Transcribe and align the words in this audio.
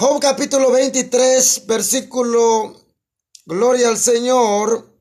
Job 0.00 0.20
capítulo 0.20 0.70
23, 0.70 1.66
versículo, 1.66 2.84
gloria 3.44 3.88
al 3.88 3.98
Señor, 3.98 4.96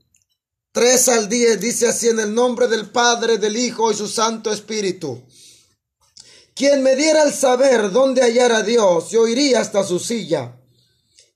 3 0.71 1.09
al 1.09 1.29
10, 1.29 1.61
dice 1.61 1.87
así 1.87 2.07
en 2.07 2.19
el 2.19 2.33
nombre 2.33 2.67
del 2.67 2.89
Padre, 2.89 3.37
del 3.37 3.57
Hijo 3.57 3.91
y 3.91 3.95
su 3.95 4.07
Santo 4.07 4.51
Espíritu. 4.51 5.21
Quien 6.55 6.81
me 6.81 6.95
diera 6.95 7.21
el 7.21 7.31
saber 7.31 7.91
dónde 7.91 8.23
hallar 8.23 8.51
a 8.51 8.63
Dios, 8.63 9.11
yo 9.11 9.27
iría 9.27 9.59
hasta 9.59 9.83
su 9.83 9.99
silla, 9.99 10.59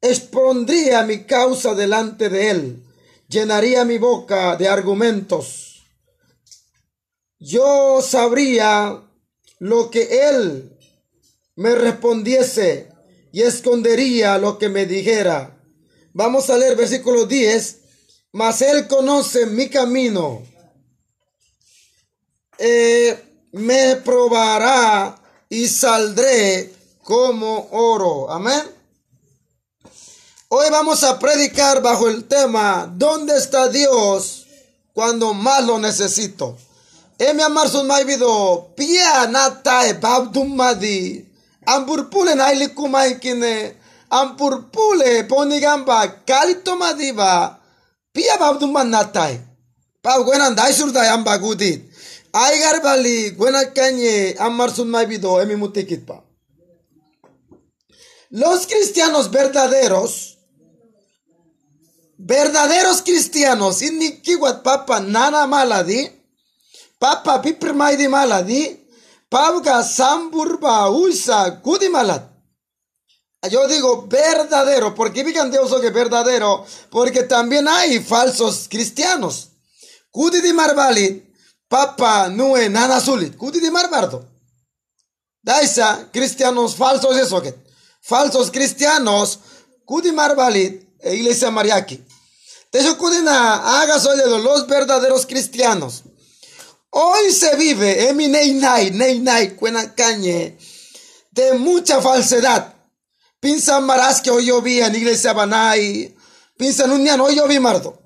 expondría 0.01 1.03
mi 1.03 1.25
causa 1.25 1.75
delante 1.75 2.29
de 2.29 2.49
él, 2.49 2.83
llenaría 3.27 3.85
mi 3.85 3.99
boca 3.99 4.55
de 4.55 4.69
argumentos. 4.69 5.85
Yo 7.37 8.01
sabría 8.01 9.03
lo 9.59 9.91
que 9.91 10.29
él 10.29 10.79
me 11.55 11.75
respondiese 11.75 12.90
y 13.31 13.41
escondería 13.41 14.37
lo 14.37 14.57
que 14.57 14.69
me 14.69 14.85
dijera. 14.85 15.57
Vamos 16.13 16.49
a 16.49 16.57
leer 16.57 16.75
versículo 16.75 17.25
10. 17.25 17.77
Mas 18.33 18.61
él 18.61 18.87
conoce 18.87 19.45
mi 19.45 19.69
camino. 19.69 20.43
Eh, 22.57 23.47
me 23.51 23.97
probará 23.97 25.21
y 25.49 25.67
saldré 25.67 26.73
como 27.03 27.67
oro. 27.71 28.31
Amén. 28.31 28.61
Hoy 30.47 30.69
vamos 30.69 31.03
a 31.03 31.17
predicar 31.17 31.81
bajo 31.81 32.09
el 32.09 32.25
tema 32.25 32.93
¿Dónde 32.93 33.37
está 33.37 33.69
Dios 33.69 34.47
cuando 34.93 35.33
más 35.33 35.65
lo 35.65 35.79
necesito? 35.79 36.57
Emi 37.17 37.41
amar 37.41 37.69
sun 37.69 37.89
pia 38.75 39.27
babdumadi 40.01 41.30
Ampurpule 41.65 42.35
naili 42.35 42.67
kumaikine. 42.67 43.75
Ampurpule 44.09 45.23
ponigamba 45.23 46.07
kalito 46.07 46.75
madiba. 46.75 47.59
Pia 48.13 48.37
babdumba 48.37 48.83
natai. 48.83 49.39
Pa 50.01 50.23
gwenan 50.23 50.55
daisurda 50.55 51.13
amba 51.13 51.37
gudit. 51.37 51.81
Aigar 52.33 52.81
bali 52.81 53.31
gwena 53.31 53.65
kanye 53.65 54.35
amar 54.39 54.71
sun 54.71 54.87
maibido 54.87 55.41
emi 55.41 55.55
mutikit 55.55 56.05
pa. 56.05 56.23
Los 58.31 58.65
cristianos 58.65 59.27
verdaderos, 59.29 60.37
verdaderos 62.17 63.01
cristianos, 63.01 63.81
inikiwat 63.81 64.63
papa 64.63 64.99
nana 64.99 65.47
maladi, 65.47 66.09
papa 66.97 67.39
piprimaidi 67.39 68.07
maladi, 68.07 68.79
Pavga 69.31 69.81
Samburba 69.81 70.89
Usa 70.89 71.61
Kudimalat. 71.61 72.23
Yo 73.49 73.65
digo 73.69 74.05
verdadero, 74.07 74.93
porque 74.93 75.23
digan 75.23 75.49
Dios 75.49 75.73
que 75.79 75.89
verdadero, 75.89 76.65
porque 76.89 77.23
también 77.23 77.65
hay 77.69 78.01
falsos 78.01 78.67
cristianos. 78.69 79.47
Kudi 80.11 80.51
Marbali, 80.51 81.33
Papa 81.69 82.27
Nue 82.27 82.67
Nana 82.69 82.99
Sulit, 82.99 83.37
Kudi 83.37 83.61
di 83.61 83.71
Marbardo. 83.71 84.27
Daisa, 85.41 86.09
cristianos 86.11 86.75
falsos 86.75 87.15
eso 87.15 87.41
que. 87.41 87.55
Falsos 88.01 88.51
cristianos, 88.51 89.39
Kudi 89.85 90.11
Marbali, 90.11 90.97
e 90.99 91.15
Iglesia 91.15 91.49
Mariaki. 91.49 92.05
Teso 92.69 92.97
Kudina, 92.97 93.79
haga 93.79 93.97
de 93.97 94.39
los 94.39 94.67
verdaderos 94.67 95.25
cristianos. 95.25 96.03
Hoy 96.93 97.31
se 97.31 97.55
vive 97.55 98.09
en 98.09 98.17
mi 98.17 98.27
neinai, 98.27 98.91
neinai, 98.91 99.55
cañe, 99.95 100.57
de 101.31 101.53
mucha 101.53 102.01
falsedad. 102.01 102.75
Pinsan 103.39 103.85
maras 103.85 104.19
que 104.19 104.29
hoy 104.29 104.47
yo 104.47 104.61
vi 104.61 104.81
en 104.81 104.93
iglesia 104.93 105.31
banai, 105.31 106.13
pinsan 106.57 106.91
un 106.91 107.07
hoy 107.21 107.35
yo 107.37 107.47
vi 107.47 107.59
mardo. 107.59 107.97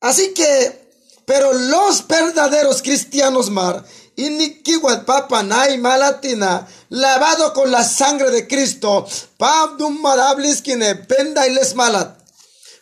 Así 0.00 0.34
que, 0.34 0.90
pero 1.24 1.52
los 1.52 2.04
verdaderos 2.08 2.82
cristianos 2.82 3.50
mar, 3.50 3.84
iniquiwat 4.16 5.04
papa 5.04 5.44
nai 5.44 5.78
malatina, 5.78 6.66
lavado 6.88 7.54
con 7.54 7.70
la 7.70 7.84
sangre 7.84 8.32
de 8.32 8.48
Cristo, 8.48 9.06
pam 9.38 9.76
dum 9.78 10.02
madablis 10.02 10.60
quine 10.60 10.96
penda 10.96 11.46
y 11.46 11.54
les 11.54 11.76
malat 11.76 12.21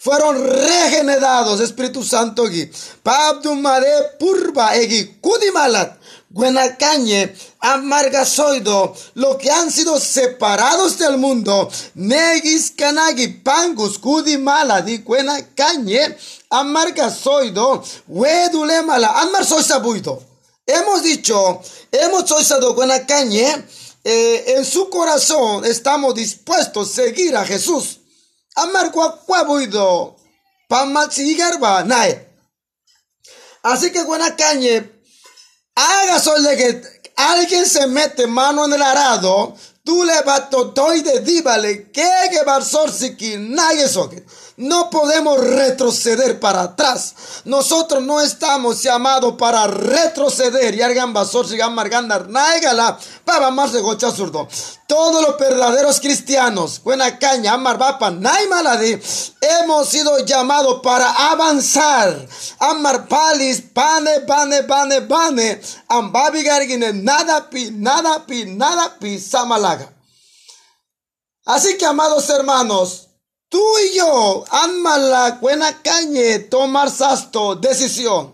fueron 0.00 0.43
regenerados, 0.43 1.61
Espíritu 1.61 2.03
Santo, 2.03 2.44
Pabdumare 3.03 4.16
purba 4.19 4.75
egi 4.75 5.21
kudimalat. 5.21 6.00
Guenacañe, 6.33 7.34
amargasoido, 7.59 8.94
lo 9.15 9.37
que 9.37 9.50
han 9.50 9.69
sido 9.69 9.99
separados 9.99 10.97
del 10.97 11.19
mundo, 11.19 11.69
negis 11.97 12.71
canagi, 12.71 13.27
pangus, 13.43 13.99
kudimala, 13.99 14.81
di 14.81 14.99
guenacañe, 14.99 16.17
amargasoido, 16.49 17.82
wedulemala, 18.06 19.09
amar 19.22 19.44
soy 19.44 19.65
sabuido. 19.65 20.22
Hemos 20.65 21.03
dicho, 21.03 21.61
hemos 21.91 22.28
soisado 22.28 22.77
guenacañe, 22.77 23.67
eh, 24.05 24.55
en 24.56 24.65
su 24.65 24.88
corazón 24.88 25.65
estamos 25.65 26.15
dispuestos 26.15 26.91
a 26.91 27.03
seguir 27.03 27.37
a 27.37 27.44
Jesús. 27.44 28.00
Amar 28.62 28.93
cuacuabuido. 28.93 30.16
Pamachigarba, 30.69 31.84
nae. 31.84 32.28
Así 33.62 33.91
que 33.91 34.03
buena 34.04 34.37
cañe. 34.37 34.91
Haga 35.75 36.21
sol 36.21 36.43
de 36.43 36.56
que 36.56 37.12
alguien 37.16 37.66
se 37.66 37.87
mete 37.87 38.26
mano 38.26 38.66
en 38.66 38.72
el 38.75 38.82
arado. 38.82 39.54
Tú 39.84 40.04
le 40.04 40.12
toy 40.75 41.03
de 41.03 41.20
díbale. 41.20 41.91
Que 41.91 42.09
que 42.31 42.43
barsor 42.44 42.91
nadie 43.38 43.88
soque. 43.88 44.25
No 44.60 44.91
podemos 44.91 45.41
retroceder 45.41 46.38
para 46.38 46.60
atrás. 46.60 47.15
Nosotros 47.47 48.03
no 48.03 48.21
estamos 48.21 48.82
llamados 48.82 49.37
para 49.38 49.66
retroceder. 49.66 50.78
Todos 54.87 55.22
los 55.26 55.38
verdaderos 55.38 56.00
cristianos, 56.00 56.82
buena 56.82 57.19
caña, 57.19 57.54
amar 57.54 57.78
bapa, 57.78 58.10
maladi, 58.10 59.00
hemos 59.41 59.88
sido 59.88 60.19
llamados 60.26 60.81
para 60.82 61.10
avanzar. 61.31 62.28
Amar 62.59 63.09
palis, 63.09 63.62
pane, 63.62 64.20
pane, 64.26 64.65
pane, 64.65 65.00
pane. 65.00 65.60
Ambabi 65.88 66.43
gargine, 66.43 66.93
nada 66.93 67.49
pi, 67.49 67.70
nada 67.72 68.26
pi, 68.26 68.44
nada 68.44 68.99
pi, 68.99 69.19
samalaga. 69.19 69.91
Así 71.47 71.78
que, 71.78 71.87
amados 71.87 72.28
hermanos, 72.28 73.09
Tú 73.50 73.61
y 73.81 73.97
yo, 73.97 74.44
la 74.84 75.38
buena 75.41 75.83
cañe, 75.83 76.38
tomar 76.38 76.88
sasto, 76.88 77.56
decisión. 77.56 78.33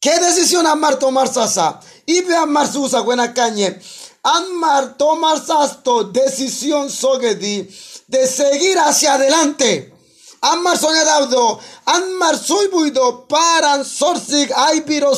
¿Qué 0.00 0.18
decisión 0.18 0.66
amar 0.66 0.98
tomar 0.98 1.28
sasa? 1.28 1.78
Y 2.06 2.22
ve 2.22 2.34
amar 2.34 2.72
susa 2.72 3.00
buena 3.00 3.34
cañe. 3.34 3.78
Amar 4.22 4.96
tomar 4.96 5.44
sasto, 5.44 6.04
decisión 6.04 6.88
sogedi, 6.88 7.68
de 8.06 8.26
seguir 8.26 8.78
hacia 8.78 9.14
adelante. 9.14 9.92
Amar 10.40 10.78
soñadaudo, 10.78 11.58
Amar 11.84 12.38
soy 12.38 12.68
buido 12.68 13.26
paran 13.26 13.84
sorsig 13.84 14.48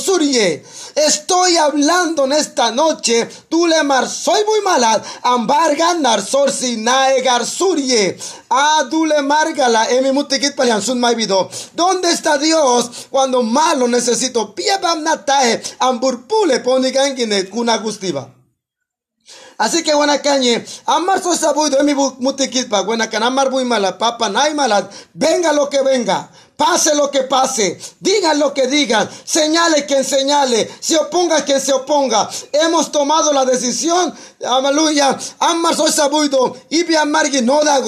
surye. 0.02 0.64
Estoy 0.94 1.58
hablando 1.58 2.24
en 2.24 2.32
esta 2.32 2.70
noche, 2.70 3.28
tú 3.50 3.66
le 3.66 3.82
mar 3.82 4.08
soy 4.08 4.42
muy 4.46 4.62
malad, 4.62 5.02
ambar 5.22 5.76
ganar 5.76 6.22
sorsi 6.22 6.78
naegar 6.78 7.44
surye. 7.44 8.18
Ah, 8.48 8.84
dule 8.90 9.20
margala, 9.20 9.90
emi 9.90 10.10
mutikit 10.10 10.56
palian 10.56 10.80
sun 10.80 11.02
vido. 11.14 11.50
¿Dónde 11.74 12.10
está 12.10 12.38
Dios 12.38 12.90
cuando 13.10 13.42
malo 13.42 13.88
necesito? 13.88 14.54
Piebam 14.54 15.02
natae, 15.02 15.62
amburpule 15.80 16.60
ponigangine 16.60 17.44
kuna 17.50 17.76
gustiva. 17.76 18.39
Así 19.60 19.82
que 19.82 19.92
buena 19.94 20.22
cañe, 20.22 20.64
amar 20.86 21.22
soy 21.22 21.36
sabuido, 21.36 21.78
emi 21.78 21.92
mutikitpa, 21.94 22.80
buena 22.80 23.10
can 23.10 23.22
amar 23.22 23.50
muy 23.50 23.62
mala, 23.66 23.98
papa, 23.98 24.30
nay 24.30 24.54
malad, 24.54 24.86
venga 25.12 25.52
lo 25.52 25.68
que 25.68 25.82
venga, 25.82 26.30
pase 26.56 26.94
lo 26.94 27.10
que 27.10 27.24
pase, 27.24 27.78
digan 28.00 28.38
lo 28.38 28.54
que 28.54 28.66
digan, 28.68 29.06
señale 29.22 29.84
quien 29.84 30.02
señale, 30.02 30.66
se 30.80 30.96
oponga 30.96 31.44
quien 31.44 31.60
se 31.60 31.74
oponga. 31.74 32.26
Hemos 32.52 32.90
tomado 32.90 33.34
la 33.34 33.44
decisión, 33.44 34.14
aleluya, 34.42 35.18
amar 35.40 35.76
soy 35.76 35.92
sabuido, 35.92 36.56
y 36.70 36.94
amargi 36.94 37.42
no 37.42 37.62
da 37.62 37.80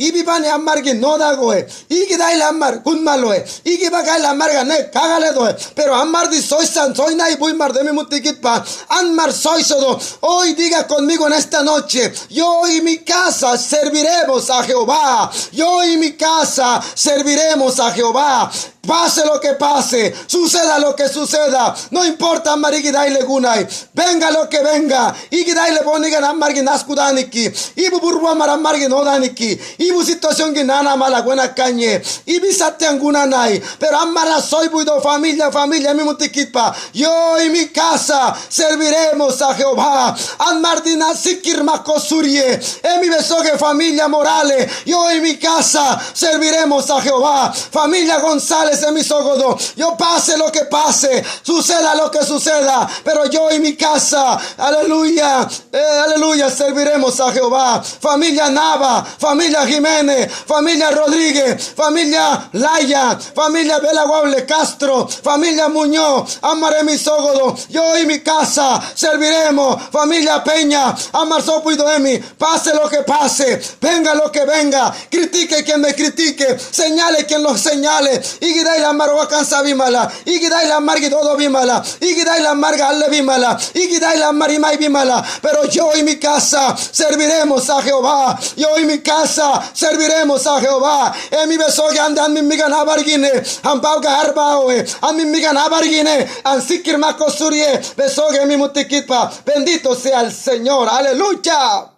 goe. 0.00 0.06
Ibi 0.06 0.22
bani 0.26 0.48
amargi 0.48 0.94
no 0.94 1.18
da 1.18 1.34
goe. 1.34 1.66
Igi 1.88 2.16
dai 2.16 2.36
la 2.38 2.48
amar 2.48 2.82
kun 2.82 3.02
maloe. 3.02 3.44
Igi 3.64 3.90
bagai 3.90 4.20
la 4.22 4.30
amarga 4.30 4.64
ne 4.64 4.90
kagale 4.90 5.34
doe. 5.34 5.54
Pero 5.74 5.94
amar 5.94 6.28
di 6.28 6.40
soy 6.40 6.66
san 6.66 6.94
soy 6.94 7.14
nai 7.14 7.36
bui 7.36 7.52
mar 7.52 7.72
de 7.72 7.82
mi 7.82 7.92
mutikit 7.92 8.40
pa. 8.40 8.64
Amar 8.88 9.32
soy 9.32 9.62
sodo. 9.62 9.98
Hoy 10.20 10.54
diga 10.54 10.86
conmigo 10.86 11.26
en 11.26 11.34
esta 11.34 11.62
noche. 11.62 12.12
Yo 12.30 12.66
y 12.68 12.80
mi 12.80 12.98
casa 12.98 13.56
serviremos 13.58 14.50
a 14.50 14.62
Jehová. 14.62 15.30
Yo 15.52 15.84
y 15.84 15.96
mi 15.96 16.12
casa 16.12 16.80
serviremos 16.94 17.78
a 17.80 17.90
Jehová. 17.92 18.50
Pase 18.86 19.26
lo 19.26 19.38
que 19.38 19.52
pase, 19.54 20.14
suceda 20.26 20.78
lo 20.78 20.96
que 20.96 21.06
suceda, 21.06 21.74
no 21.90 22.02
importa 22.02 22.56
marigidai 22.56 23.10
legunai, 23.10 23.68
venga 23.92 24.30
lo 24.30 24.48
que 24.48 24.62
venga, 24.62 25.14
igidai 25.30 25.74
le 25.74 25.82
bonigan 25.82 26.24
amargi 26.24 26.62
naskudaniki, 26.62 27.52
ibu 27.76 28.00
burwa 28.00 28.34
maramargi 28.34 28.88
nodaniki, 28.88 29.60
ibu 29.78 30.02
situación 30.02 30.54
que 30.54 30.64
nana 30.64 30.96
mala 30.96 31.20
buena 31.20 31.54
cañe, 31.54 32.00
ibi 32.24 32.54
sate 32.54 32.86
nai, 33.28 33.62
pero 33.78 33.98
amara 33.98 34.40
soy 34.40 34.68
buido 34.68 34.98
familia, 35.02 35.52
familia 35.52 35.92
mi 35.92 36.02
mutikitpa, 36.02 36.74
yo 36.94 37.38
y 37.44 37.50
mi 37.50 37.68
casa 37.68 38.34
serviremos 38.48 39.42
a 39.42 39.54
Jehová, 39.54 40.16
Martina 40.60 41.14
sikir 41.14 41.62
makosurie, 41.64 42.58
en 42.82 43.00
mi 43.00 43.10
besoge 43.10 43.58
familia 43.58 44.08
morale, 44.08 44.68
yo 44.86 45.10
y 45.12 45.20
mi 45.20 45.36
casa 45.36 46.00
serviremos 46.14 46.88
a 46.90 47.00
Jehová, 47.02 47.52
familia 47.52 48.20
González, 48.20 48.69
de 48.78 48.92
mi 48.92 49.02
sogodo. 49.02 49.56
Yo 49.76 49.96
pase 49.96 50.36
lo 50.36 50.50
que 50.52 50.66
pase, 50.66 51.24
suceda 51.42 51.94
lo 51.94 52.10
que 52.10 52.24
suceda, 52.24 52.88
pero 53.02 53.26
yo 53.26 53.50
y 53.50 53.58
mi 53.58 53.74
casa, 53.76 54.38
aleluya, 54.56 55.48
eh, 55.72 56.00
aleluya, 56.04 56.50
serviremos 56.50 57.18
a 57.20 57.32
Jehová. 57.32 57.82
Familia 57.82 58.50
Nava, 58.50 59.04
familia 59.04 59.66
Jiménez, 59.66 60.30
familia 60.46 60.90
Rodríguez, 60.90 61.72
familia 61.74 62.48
Laya, 62.52 63.18
familia 63.34 63.78
Belaguable 63.78 64.44
Castro, 64.46 65.08
familia 65.08 65.68
Muñoz, 65.68 66.38
amaré 66.42 66.84
mi 66.84 66.96
sogodo. 66.96 67.56
Yo 67.68 67.98
y 67.98 68.06
mi 68.06 68.20
casa 68.20 68.80
serviremos. 68.94 69.80
Familia 69.90 70.42
Peña, 70.44 70.94
amar 71.12 71.42
Sopo 71.42 71.70
y 71.70 71.76
Doemi, 71.76 72.18
pase 72.18 72.74
lo 72.74 72.88
que 72.88 72.98
pase, 72.98 73.60
venga 73.80 74.14
lo 74.14 74.30
que 74.30 74.44
venga, 74.44 74.92
critique 75.10 75.64
quien 75.64 75.80
me 75.80 75.94
critique, 75.94 76.58
señale 76.58 77.26
quien 77.26 77.42
lo 77.42 77.56
señale, 77.56 78.20
y 78.40 78.52
igidai 78.60 78.80
la 78.80 78.92
marwa 78.92 79.26
kansa 79.26 79.62
bimala. 79.62 80.10
Igidai 80.26 80.68
la 80.68 80.80
margi 80.80 81.08
todo 81.08 81.36
bimala. 81.36 81.82
Igidai 82.00 82.42
la 82.42 82.54
marga 82.54 82.88
alle 82.88 83.08
bimala. 83.08 83.58
Igidai 83.74 84.18
la 84.18 84.32
marimai 84.32 84.76
bimala. 84.76 85.24
Pero 85.42 85.64
yo 85.66 85.92
y 85.96 86.02
mi 86.02 86.18
casa 86.18 86.76
serviremos 86.76 87.68
a 87.70 87.82
Jehová. 87.82 88.38
Yo 88.56 88.78
y 88.78 88.84
mi 88.84 89.00
casa 89.00 89.62
serviremos 89.72 90.46
a 90.46 90.60
Jehová. 90.60 91.12
E 91.30 91.46
mi 91.46 91.56
beso 91.56 91.88
que 91.88 92.00
andan 92.00 92.32
mi 92.32 92.42
migan 92.42 92.72
abargine 92.72 93.30
ampau 93.62 94.00
ga 94.00 94.20
arbaoe 94.20 94.84
a 95.02 95.12
mi 95.12 95.24
migan 95.24 95.56
abargine 95.56 96.28
an 96.44 96.60
sikir 96.60 96.98
makosurie 96.98 97.80
beso 97.96 98.28
que 98.28 98.44
mi 98.46 98.56
mutikitpa 98.56 99.30
bendito 99.44 99.94
sea 99.94 100.20
el 100.20 100.32
Señor. 100.32 100.88
Aleluya. 100.88 101.90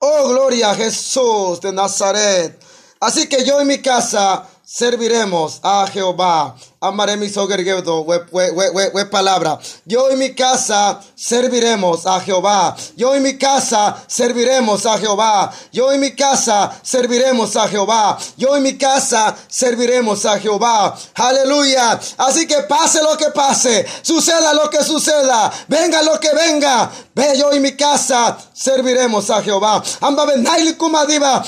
Oh, 0.00 0.28
gloria 0.28 0.70
a 0.70 0.74
Jesús 0.74 1.60
de 1.60 1.72
Nazaret. 1.72 2.58
Así 3.00 3.26
que 3.26 3.44
yo 3.44 3.60
y 3.60 3.64
mi 3.64 3.78
casa 3.82 4.46
serviremos 4.64 5.60
a 5.62 5.86
Jehová. 5.86 6.56
Amaré 6.84 7.16
mi 7.16 7.30
sogergedo, 7.30 8.02
we 8.02 9.04
palabra. 9.06 9.58
Yo 9.86 10.10
y 10.10 10.16
mi 10.16 10.34
casa 10.34 11.00
serviremos 11.14 12.04
a 12.04 12.20
Jehová. 12.20 12.76
Yo 12.94 13.16
y 13.16 13.20
mi 13.20 13.38
casa 13.38 14.04
serviremos 14.06 14.84
a 14.84 14.98
Jehová. 14.98 15.50
Yo 15.72 15.94
y 15.94 15.98
mi 15.98 16.14
casa 16.14 16.78
serviremos 16.82 17.56
a 17.56 17.68
Jehová. 17.68 18.18
Yo 18.36 18.54
y 18.58 18.60
mi 18.60 18.76
casa 18.76 19.34
serviremos 19.48 20.26
a 20.26 20.38
Jehová. 20.38 20.94
Aleluya. 21.14 21.98
Así 22.18 22.46
que 22.46 22.60
pase 22.64 23.02
lo 23.02 23.16
que 23.16 23.30
pase, 23.30 23.86
suceda 24.02 24.52
lo 24.52 24.68
que 24.68 24.84
suceda, 24.84 25.50
venga 25.68 26.02
lo 26.02 26.20
que 26.20 26.34
venga. 26.34 26.90
Ve 27.14 27.38
yo 27.38 27.54
y 27.54 27.60
mi 27.60 27.72
casa 27.72 28.36
serviremos 28.52 29.30
a 29.30 29.40
Jehová. 29.40 29.82
Amba 30.02 30.26
benaili 30.26 30.74
kumadiva, 30.74 31.42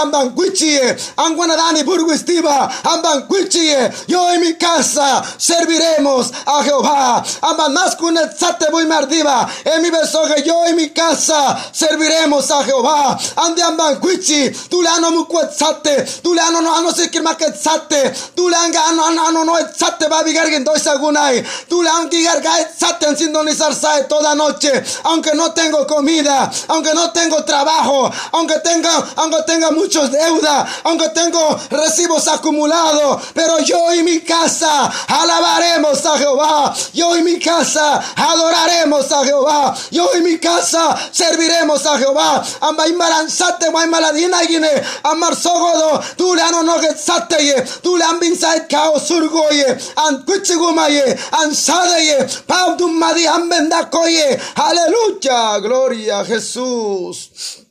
amban 0.00 0.34
amban. 2.82 3.28
Yo 4.08 4.34
y 4.34 4.38
mi 4.38 4.54
casa 4.54 4.71
serviremos 5.38 6.32
a 6.46 6.62
Jehová. 6.62 7.24
tzate 8.36 8.70
muy 8.70 8.86
mardiva. 8.86 9.48
En 9.64 9.82
mi 9.82 9.90
besoje 9.90 10.42
yo 10.42 10.66
y 10.68 10.74
mi 10.74 10.90
casa 10.90 11.58
serviremos 11.72 12.50
a 12.50 12.64
Jehová. 12.64 13.18
Ande 13.36 13.62
amban 13.62 14.00
cuichi. 14.00 14.50
Tu 14.70 14.82
le 14.82 14.88
ano 14.88 15.10
mukuetzate. 15.10 16.04
Tu 16.22 16.34
le 16.34 16.40
ano 16.40 16.60
no 16.60 16.74
ano 16.74 16.92
sikirma 16.92 17.36
ketzate. 17.36 18.12
Tu 18.34 18.48
le 18.48 18.56
anga 18.56 18.88
ano 18.88 19.06
ano 19.06 19.26
ano 19.26 19.44
no 19.44 19.58
etzate 19.58 20.08
va 20.08 20.22
vigargen 20.22 20.64
doi 20.64 20.78
sagunai. 20.78 21.42
Tu 21.68 21.82
le 21.82 21.90
angi 21.90 22.22
garga 22.22 22.60
etzate 22.60 23.06
en 23.06 23.16
sintonizar 23.16 23.74
sae 23.74 24.04
toda 24.04 24.34
noche. 24.34 24.72
Aunque 25.04 25.34
no 25.34 25.52
tengo 25.52 25.86
comida. 25.86 26.50
Aunque 26.68 26.94
no 26.94 27.10
tengo 27.12 27.44
trabajo. 27.44 28.10
Aunque 28.32 28.58
tenga, 28.60 28.90
aunque 29.16 29.42
tenga 29.46 29.70
muchos 29.70 30.10
deuda. 30.10 30.66
Aunque 30.84 31.08
tengo 31.10 31.58
recibos 31.70 32.28
acumulados. 32.28 33.22
Pero 33.34 33.58
yo 33.60 33.94
y 33.94 34.02
mi 34.02 34.20
casa 34.20 34.61
alabaremos 35.08 36.04
a 36.06 36.18
Jehová. 36.18 36.74
Yo 36.92 37.16
y 37.16 37.22
mi 37.22 37.38
casa 37.38 38.02
adoraremos 38.16 39.10
a 39.12 39.24
Jehová. 39.24 39.74
Yo 39.90 40.08
y 40.16 40.20
mi 40.20 40.38
casa 40.38 40.96
serviremos 41.12 41.84
a 41.86 41.98
Jehová. 41.98 42.42
Ambai 42.60 42.92
maranzate, 42.92 43.70
mai 43.70 43.86
maladina 43.88 44.38
gine, 44.46 44.70
amar 45.04 45.34
sogodo, 45.34 46.00
tu 46.16 46.34
le 46.34 46.42
ano 46.42 46.62
no 46.62 46.80
ye, 46.80 47.54
tu 47.82 47.96
le 47.96 48.04
ambin 48.04 48.36
saet 48.36 48.68
kao 48.68 48.98
surgoye, 48.98 49.66
an 49.96 50.24
kuchigumaye, 50.24 51.18
an 51.32 51.54
sadeye, 51.54 52.26
pau 52.46 52.76
madi 52.88 53.26
ambendakoye. 53.26 54.40
Aleluya, 54.56 55.60
gloria 55.60 56.24
Jesús. 56.24 57.61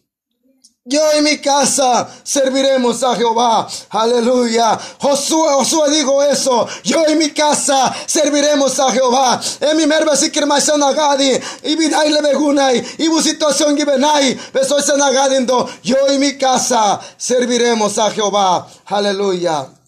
Yo 0.84 1.00
y 1.16 1.22
mi 1.22 1.38
casa 1.38 2.10
serviremos 2.24 3.04
a 3.04 3.16
Jehová. 3.16 3.68
Aleluya. 3.92 4.80
Josué, 5.00 5.50
Josué 5.54 5.92
dijo 5.92 6.24
eso. 6.24 6.68
Yo 6.84 7.04
y 7.08 7.14
mi 7.16 7.30
casa 7.30 7.94
serviremos 8.08 8.80
a 8.80 8.92
Jehová. 8.92 9.40
En 9.60 9.78
mi 9.78 9.86
merva 9.86 10.16
si 10.16 10.32
gadi. 10.32 11.40
Y 11.64 11.76
vidai 11.76 12.10
le 12.10 12.22
begunai. 12.22 12.84
Y 12.98 13.08
bu 13.10 13.22
situación 13.22 13.78
gibenai. 13.78 14.36
Besoy 14.52 14.82
sanagadindo. 14.82 15.70
Yo 15.84 15.98
y 16.12 16.18
mi 16.18 16.36
casa 16.36 17.00
serviremos 17.16 18.00
a 18.00 18.10
Jehová. 18.10 18.68
Aleluya 18.88 19.81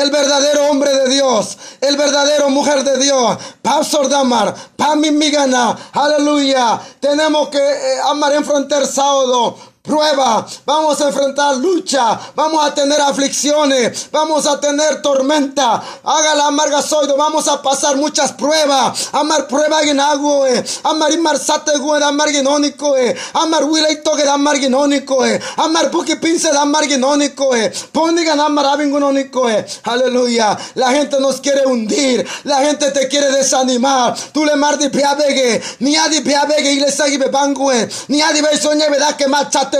el 0.00 0.10
verdadero 0.10 0.66
hombre 0.70 0.92
de 0.92 1.08
Dios, 1.08 1.56
el 1.80 1.96
verdadero 1.96 2.50
mujer 2.50 2.84
de 2.84 2.98
Dios, 2.98 3.36
Pastor 3.62 4.08
Damar, 4.08 4.54
Pami 4.76 5.10
Migana, 5.10 5.76
aleluya. 5.92 6.80
Tenemos 7.00 7.48
que 7.48 7.58
eh, 7.58 8.00
amar 8.10 8.32
enfrentar 8.32 8.86
sábado 8.86 9.56
prueba, 9.86 10.46
vamos 10.64 11.00
a 11.00 11.08
enfrentar 11.08 11.56
lucha, 11.56 12.18
vamos 12.34 12.66
a 12.66 12.74
tener 12.74 13.00
aflicciones, 13.00 14.08
vamos 14.10 14.46
a 14.46 14.60
tener 14.60 15.00
tormenta. 15.00 15.82
Haga 16.04 16.34
la 16.34 16.46
amarga 16.48 16.82
soido, 16.82 17.16
vamos 17.16 17.48
a 17.48 17.62
pasar 17.62 17.96
muchas 17.96 18.32
pruebas. 18.32 19.08
Amar 19.12 19.46
prueba 19.46 19.80
en 19.82 20.00
agua, 20.00 20.48
amar 20.82 21.12
imarsate 21.12 21.78
gue 21.78 22.00
da 22.00 22.10
marginónico, 22.12 22.94
amar 23.34 23.64
wileito 23.64 24.14
que 24.16 24.24
da 24.24 24.36
marginónico, 24.36 25.22
amar 25.56 25.90
puki 25.90 26.16
pince 26.16 26.52
da 26.52 26.64
marginónico, 26.64 27.50
ponigan 27.92 28.40
amar 28.40 28.66
abingunónico, 28.66 29.46
aleluya. 29.84 30.58
La 30.74 30.90
gente 30.90 31.18
nos 31.20 31.40
quiere 31.40 31.66
hundir, 31.66 32.26
la 32.44 32.58
gente 32.58 32.90
te 32.90 33.08
quiere 33.08 33.30
desanimar. 33.30 34.16
Tú 34.32 34.44
le 34.44 34.56
mardi 34.56 34.88
piabegue, 34.88 35.62
ni 35.80 35.96
adi 35.96 36.20
piabegue 36.20 36.72
y 36.72 36.80
le 36.80 36.90
sagi 36.90 37.16
bebangue, 37.16 37.88
ni 38.08 38.20
adi 38.20 38.40
soñe 38.56 38.86
da 38.98 39.16
que 39.16 39.28
machate 39.28 39.75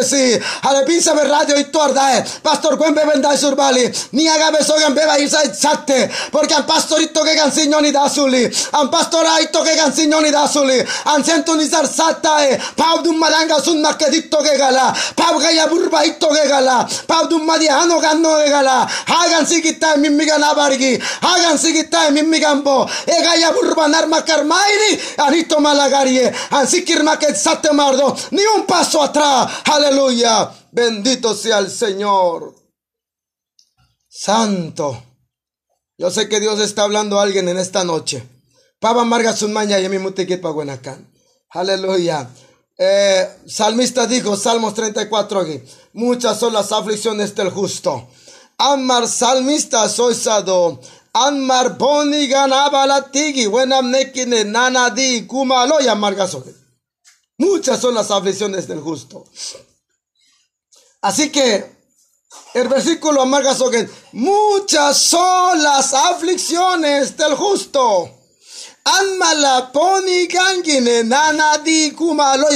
ale 0.63 0.85
pinsa 0.85 1.15
be 1.15 1.25
radio 1.25 1.59
y 1.59 1.65
torda 1.65 2.25
pastor 2.43 2.77
buen 2.77 2.95
bebenda 2.95 3.37
surbali 3.37 3.91
ni 4.13 4.27
haga 4.29 4.51
besogan 4.51 4.95
beba 4.95 5.19
y 5.19 5.29
chatte 5.29 6.11
porque 6.31 6.55
al 6.55 6.67
pastorito 6.67 7.23
que 7.25 7.35
gansiño 7.35 7.81
ni 7.81 7.93
da 7.93 8.09
suli 8.09 8.49
al 8.73 8.91
pastoraito 8.91 9.63
que 9.63 9.75
gansiño 9.75 10.21
ni 10.21 10.31
da 10.31 10.47
suli 10.49 10.79
an 11.05 11.25
sintonizar 11.25 11.87
sata 11.87 12.45
e 12.47 12.59
pau 12.77 13.03
dum 13.03 13.19
malanga 13.19 13.61
sun 13.63 13.81
makedito 13.81 14.39
que 14.43 14.57
gala. 14.59 14.95
Pau 15.15 15.39
gaya 15.39 15.67
burbaito 15.67 16.29
que 16.29 16.49
gala. 16.49 16.87
Pau 17.07 17.27
dum 17.29 17.45
madiano 17.45 17.99
ganno 18.01 18.37
que 18.39 18.51
gala. 18.51 18.87
Hagan 19.07 19.47
sigita 19.47 19.97
mimmiga 19.97 20.39
nabargi 20.39 20.99
hagan 21.23 21.59
sigita 21.59 22.11
mimmigambo 22.11 22.89
e 23.07 23.23
gaya 23.23 23.53
burbanar 23.53 24.07
makarmairi 24.09 24.93
anito 25.19 25.61
malagarie. 25.61 26.33
An 26.51 26.67
sikir 26.67 27.03
maket 27.03 27.37
sate 27.37 27.73
mardo. 27.73 28.17
Ni 28.31 28.43
un 28.57 28.67
paso 28.67 29.03
atrás 29.03 29.49
Aleluya. 29.87 30.53
Bendito 30.73 31.35
sea 31.35 31.59
el 31.59 31.71
Señor. 31.71 32.55
Santo. 34.09 35.01
Yo 35.97 36.11
sé 36.11 36.29
que 36.29 36.41
Dios 36.41 36.61
está 36.61 36.83
hablando 36.83 37.19
a 37.19 37.23
alguien 37.23 37.49
en 37.49 37.59
esta 37.59 37.85
noche. 37.85 38.29
Pava 38.81 39.05
Marga 39.05 39.35
Sunmaña 39.35 39.79
y 39.79 39.89
mi 39.89 39.99
mutiquit 39.99 40.41
Paguenacán. 40.41 41.09
Aleluya. 41.51 42.29
Eh, 42.77 43.29
salmista 43.47 44.07
dijo, 44.07 44.37
Salmos 44.37 44.75
34, 44.75 45.47
muchas 45.93 46.39
son 46.39 46.53
las 46.53 46.73
aflicciones 46.73 47.35
del 47.35 47.51
justo. 47.51 48.09
Amar 48.59 49.07
salmista 49.07 49.89
soy 49.89 50.15
sado. 50.15 50.81
Amar 51.13 51.79
boni 51.79 52.27
ganaba 52.27 52.87
la 52.87 53.11
tigi. 53.11 53.47
Nekine 53.47 54.45
nanadi 54.45 55.27
kumalo 55.27 55.81
y 55.81 55.87
amarga 55.87 56.29
Muchas 57.39 57.81
son 57.81 57.95
las 57.95 58.11
aflicciones 58.11 58.67
del 58.67 58.81
justo. 58.81 59.25
Así 61.07 61.31
que 61.31 61.77
El 62.53 62.67
versículo 62.69 63.23
amarga 63.23 63.55
que 63.71 63.89
muchas 64.13 64.99
son 64.99 65.63
las 65.63 65.95
aflicciones 65.95 67.17
del 67.17 67.35
justo. 67.35 68.11
Anmala 68.83 69.71
poni 69.73 70.27
gangine 70.27 71.05
nana 71.05 71.59
di 71.59 71.93
kumalo. 71.93 72.49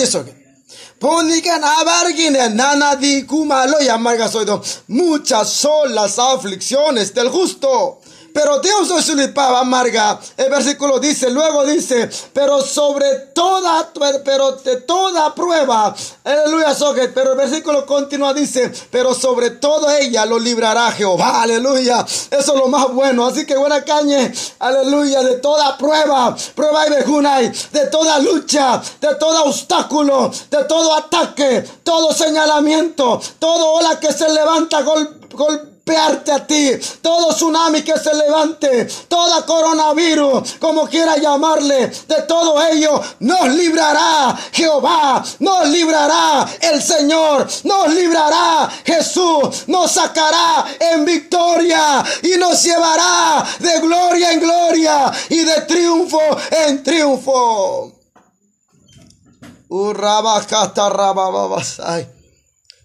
Ponigan 0.98 1.62
abargine 1.62 2.50
nana 2.50 2.96
di 2.96 3.24
kumalo 3.24 3.80
y 3.80 3.88
amarga 3.88 4.28
soy 4.28 4.46
Muchas 4.88 5.48
son 5.48 5.94
las 5.94 6.18
aflicciones 6.18 7.14
del 7.14 7.28
justo 7.28 7.99
pero 8.32 8.60
Dios 8.60 8.88
no 8.88 8.98
es 8.98 9.10
amarga. 9.36 10.18
El 10.36 10.50
versículo 10.50 10.98
dice, 10.98 11.30
luego 11.30 11.64
dice, 11.64 12.08
pero 12.32 12.60
sobre 12.62 13.16
toda, 13.34 13.90
pero 14.24 14.52
de 14.52 14.76
toda 14.82 15.34
prueba, 15.34 15.94
aleluya, 16.24 16.74
pero 17.14 17.32
el 17.32 17.38
versículo 17.38 17.86
continúa, 17.86 18.32
dice, 18.32 18.72
pero 18.90 19.14
sobre 19.14 19.50
todo 19.50 19.90
ella 19.90 20.24
lo 20.26 20.38
librará 20.38 20.90
Jehová, 20.92 21.42
aleluya. 21.42 22.00
Eso 22.02 22.54
es 22.54 22.58
lo 22.58 22.68
más 22.68 22.92
bueno. 22.92 23.26
Así 23.26 23.46
que 23.46 23.56
buena 23.56 23.84
caña, 23.84 24.32
aleluya, 24.58 25.22
de 25.22 25.36
toda 25.36 25.76
prueba, 25.76 26.36
prueba 26.54 26.86
y 26.86 26.90
bejunay, 26.90 27.52
de 27.72 27.86
toda 27.86 28.18
lucha, 28.18 28.80
de 29.00 29.14
todo 29.16 29.44
obstáculo, 29.44 30.30
de 30.50 30.64
todo 30.64 30.94
ataque, 30.94 31.64
todo 31.82 32.12
señalamiento, 32.12 33.20
todo 33.38 33.72
ola 33.72 33.98
que 33.98 34.12
se 34.12 34.28
levanta 34.28 34.82
gol, 34.82 35.20
gol 35.32 35.79
a 35.96 36.46
ti. 36.46 36.78
Todo 37.02 37.34
tsunami 37.34 37.82
que 37.82 37.98
se 37.98 38.14
levante, 38.14 38.86
toda 39.08 39.44
coronavirus, 39.44 40.56
como 40.58 40.86
quiera 40.86 41.16
llamarle, 41.16 41.86
de 41.86 42.22
todo 42.28 42.62
ello 42.62 43.00
nos 43.20 43.48
librará 43.48 44.36
Jehová, 44.52 45.22
nos 45.38 45.68
librará 45.68 46.46
el 46.60 46.82
Señor, 46.82 47.46
nos 47.64 47.88
librará 47.94 48.70
Jesús, 48.84 49.64
nos 49.66 49.90
sacará 49.92 50.66
en 50.78 51.04
victoria 51.04 52.04
y 52.22 52.38
nos 52.38 52.62
llevará 52.62 53.44
de 53.58 53.80
gloria 53.80 54.32
en 54.32 54.40
gloria 54.40 55.12
y 55.28 55.38
de 55.44 55.60
triunfo 55.62 56.20
en 56.50 56.82
triunfo. 56.82 57.92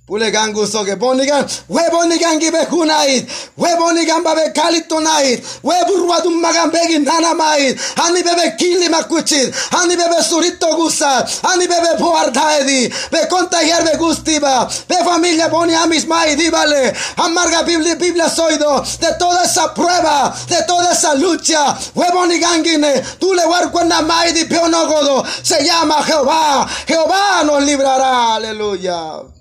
Pulegan 0.05 0.53
gusto 0.53 0.85
que 0.85 0.93
bonigan, 0.93 1.43
we 1.67 1.81
bonigan 1.89 2.39
gibe 2.39 2.63
hunait, 2.69 3.27
we 3.57 3.69
bonigan 3.75 4.21
babe 4.23 4.53
kalitonait, 4.53 5.43
we 5.63 5.73
burwadum 5.87 6.39
magan 6.39 6.69
begin 6.69 7.03
ani 7.09 8.21
bebe 8.21 8.55
kili 8.55 8.87
makuchit, 8.87 9.51
ani 9.73 9.95
bebe 9.95 10.21
surito 10.21 10.75
gusa, 10.75 11.25
ani 11.51 11.65
bebe 11.65 11.97
poardaedi, 11.97 12.87
be 13.09 13.17
contagiar 13.27 13.83
be 13.83 13.97
gustiba, 13.97 14.69
be 14.87 14.95
familia 15.03 15.49
boni 15.49 15.73
amis 15.73 16.05
vale, 16.05 16.93
amarga 17.17 17.65
Biblia, 17.65 17.95
Biblia 17.95 18.29
soido, 18.29 18.85
de 18.99 19.11
toda 19.17 19.43
esa 19.43 19.73
prueba, 19.73 20.31
de 20.47 20.63
toda 20.67 20.91
esa 20.91 21.15
lucha, 21.15 21.75
we 21.95 22.05
bonigangine, 22.11 23.01
tú 23.19 23.33
le 23.33 23.43
guarda 23.47 24.03
mai 24.03 24.33
di 24.33 24.45
peonogodo, 24.45 25.25
se 25.41 25.65
llama 25.65 26.03
Jehová, 26.03 26.67
Jehová 26.85 27.43
nos 27.43 27.63
librará, 27.63 28.35
aleluya. 28.35 29.34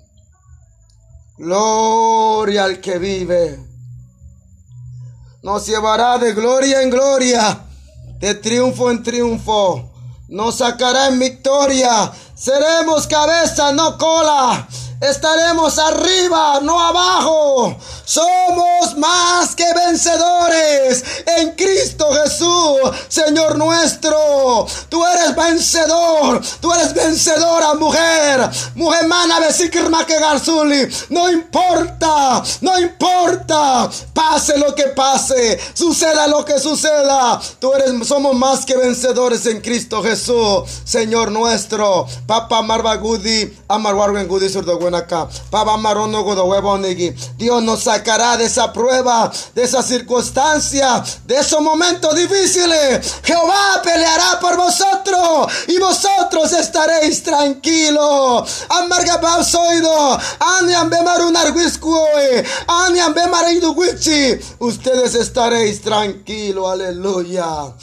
Gloria 1.37 2.63
al 2.63 2.79
que 2.79 2.97
vive. 2.97 3.59
Nos 5.43 5.67
llevará 5.67 6.17
de 6.17 6.33
gloria 6.33 6.81
en 6.81 6.89
gloria, 6.89 7.59
de 8.19 8.35
triunfo 8.35 8.89
en 8.89 9.03
triunfo. 9.03 9.91
Nos 10.29 10.55
sacará 10.55 11.07
en 11.09 11.19
victoria. 11.19 12.11
Seremos 12.33 13.05
cabeza, 13.07 13.73
no 13.73 13.97
cola. 13.97 14.67
Estaremos 15.01 15.77
arriba, 15.77 16.59
no 16.61 16.79
abajo. 16.79 17.75
Somos 18.05 18.97
más 18.97 19.55
que 19.55 19.65
vencedores 19.73 21.03
en 21.25 21.51
Cristo 21.51 22.07
Jesús, 22.13 22.79
Señor 23.09 23.57
nuestro. 23.57 24.65
Tú 24.89 25.05
eres 25.05 25.35
vencedor, 25.35 26.41
tú 26.61 26.71
eres 26.73 26.93
vencedora, 26.93 27.73
mujer. 27.73 28.49
Mujer 28.75 29.07
mana 29.07 29.39
que 30.07 30.19
garzuli. 30.19 30.87
No 31.09 31.29
importa, 31.29 32.41
no 32.61 32.79
importa. 32.79 33.89
Pase 34.13 34.57
lo 34.57 34.73
que 34.75 34.85
pase, 34.95 35.59
suceda 35.73 36.27
lo 36.27 36.45
que 36.45 36.59
suceda. 36.59 37.39
Tú 37.59 37.73
eres, 37.73 38.07
somos 38.07 38.35
más 38.35 38.65
que 38.65 38.77
vencedores 38.77 39.45
en 39.45 39.61
Cristo 39.61 40.01
Jesús, 40.01 40.63
Señor 40.85 41.31
nuestro. 41.31 42.07
Papa 42.27 42.61
Marvagudi, 42.61 43.57
Amarwarwen 43.67 44.27
Gudi 44.27 44.49
Surdoguenaka. 44.49 44.84
Dios 47.37 47.63
nos 47.63 47.83
sacará 47.83 48.37
de 48.37 48.45
esa 48.45 48.71
prueba, 48.71 49.31
de 49.53 49.63
esa 49.63 49.81
circunstancia, 49.81 51.03
de 51.25 51.35
esos 51.35 51.61
momentos 51.61 52.15
difíciles. 52.15 53.15
Jehová 53.23 53.81
peleará 53.83 54.39
por 54.39 54.57
vosotros 54.57 55.53
y 55.67 55.77
vosotros 55.77 56.51
estaréis 56.53 57.23
tranquilos. 57.23 58.65
Amarga 58.69 59.19
soido, 59.43 60.19
Ustedes 64.59 65.15
estaréis 65.15 65.81
tranquilos, 65.81 66.69
aleluya. 66.69 67.73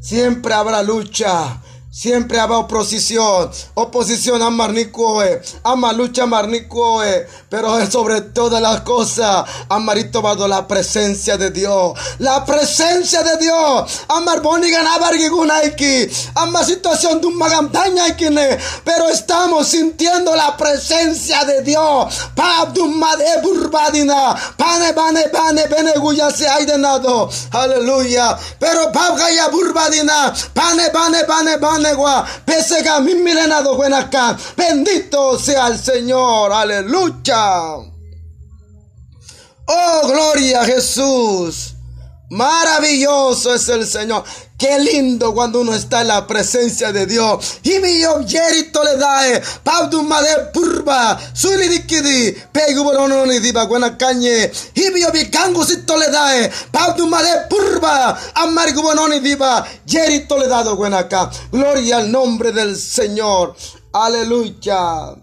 Siempre 0.00 0.54
habrá 0.54 0.82
lucha 0.82 1.60
Siempre 1.92 2.38
habrá 2.38 2.58
oposición, 2.58 3.50
oposición 3.74 4.40
a 4.42 4.48
Marnicoe, 4.48 5.42
ama 5.64 5.92
lucha 5.92 6.24
Marnicoe, 6.24 7.26
pero 7.48 7.84
sobre 7.90 8.20
todas 8.20 8.62
las 8.62 8.82
cosas, 8.82 9.44
amarito 9.68 10.22
vado 10.22 10.46
la 10.46 10.68
presencia 10.68 11.36
de 11.36 11.50
Dios, 11.50 11.98
la 12.20 12.44
presencia 12.44 13.24
de 13.24 13.38
Dios, 13.38 14.02
amar 14.06 14.40
bonigan 14.40 14.86
abargigunaiki, 14.86 16.08
ama 16.36 16.62
situación 16.62 17.20
de 17.20 17.26
un 17.26 17.36
magamdañaikine, 17.36 18.56
pero 18.84 19.08
estamos 19.08 19.66
sintiendo 19.66 20.36
la 20.36 20.56
presencia 20.56 21.44
de 21.44 21.62
Dios, 21.62 22.14
pab 22.36 22.78
made 22.78 23.42
burbadina, 23.42 24.36
pane 24.56 24.92
bane 24.92 25.26
bane 25.32 25.66
bene 25.66 25.94
guya 25.98 26.30
se 26.30 26.48
hay 26.48 26.66
de 26.66 26.74
aleluya, 27.50 28.38
pero 28.60 28.92
pab 28.92 29.18
gaya 29.18 29.48
burbadina, 29.48 30.32
pane 30.54 30.88
bane 30.90 31.24
bane 31.24 31.56
bane 31.56 31.79
pesega 32.44 33.00
mi 33.00 33.14
milenado. 33.14 33.78
Bendito 34.56 35.38
sea 35.38 35.68
el 35.68 35.78
Señor, 35.78 36.52
aleluya. 36.52 37.90
Oh, 39.66 40.08
gloria 40.08 40.62
a 40.62 40.64
Jesús. 40.64 41.74
Maravilloso 42.30 43.54
es 43.54 43.68
el 43.68 43.86
Señor. 43.86 44.24
Qué 44.60 44.78
lindo 44.78 45.32
cuando 45.32 45.62
uno 45.62 45.74
está 45.74 46.02
en 46.02 46.08
la 46.08 46.26
presencia 46.26 46.92
de 46.92 47.06
Dios. 47.06 47.60
Y 47.62 47.78
mi 47.78 48.04
objerito 48.04 48.84
le 48.84 48.98
da, 48.98 49.22
paudu 49.64 50.02
made 50.02 50.50
purba, 50.52 51.18
suli 51.32 51.66
dikidi, 51.66 52.36
pegu 52.52 52.84
borono 52.84 53.24
ni 53.24 53.38
diba 53.38 53.64
buena 53.64 53.96
cañe. 53.96 54.52
Y 54.74 54.90
mi 54.90 55.02
obicango 55.04 55.64
si 55.64 55.76
le 55.76 56.10
da, 56.12 56.50
paudu 56.70 57.06
made 57.06 57.48
purba, 57.48 58.18
amargo 58.34 58.82
bono 58.82 59.08
ni 59.08 59.20
diba, 59.20 59.66
yerito 59.86 60.36
le 60.36 60.46
dado 60.46 60.76
buena. 60.76 61.08
Gloria 61.50 61.96
al 61.96 62.12
nombre 62.12 62.52
del 62.52 62.76
Señor. 62.76 63.56
Aleluya. 63.94 65.16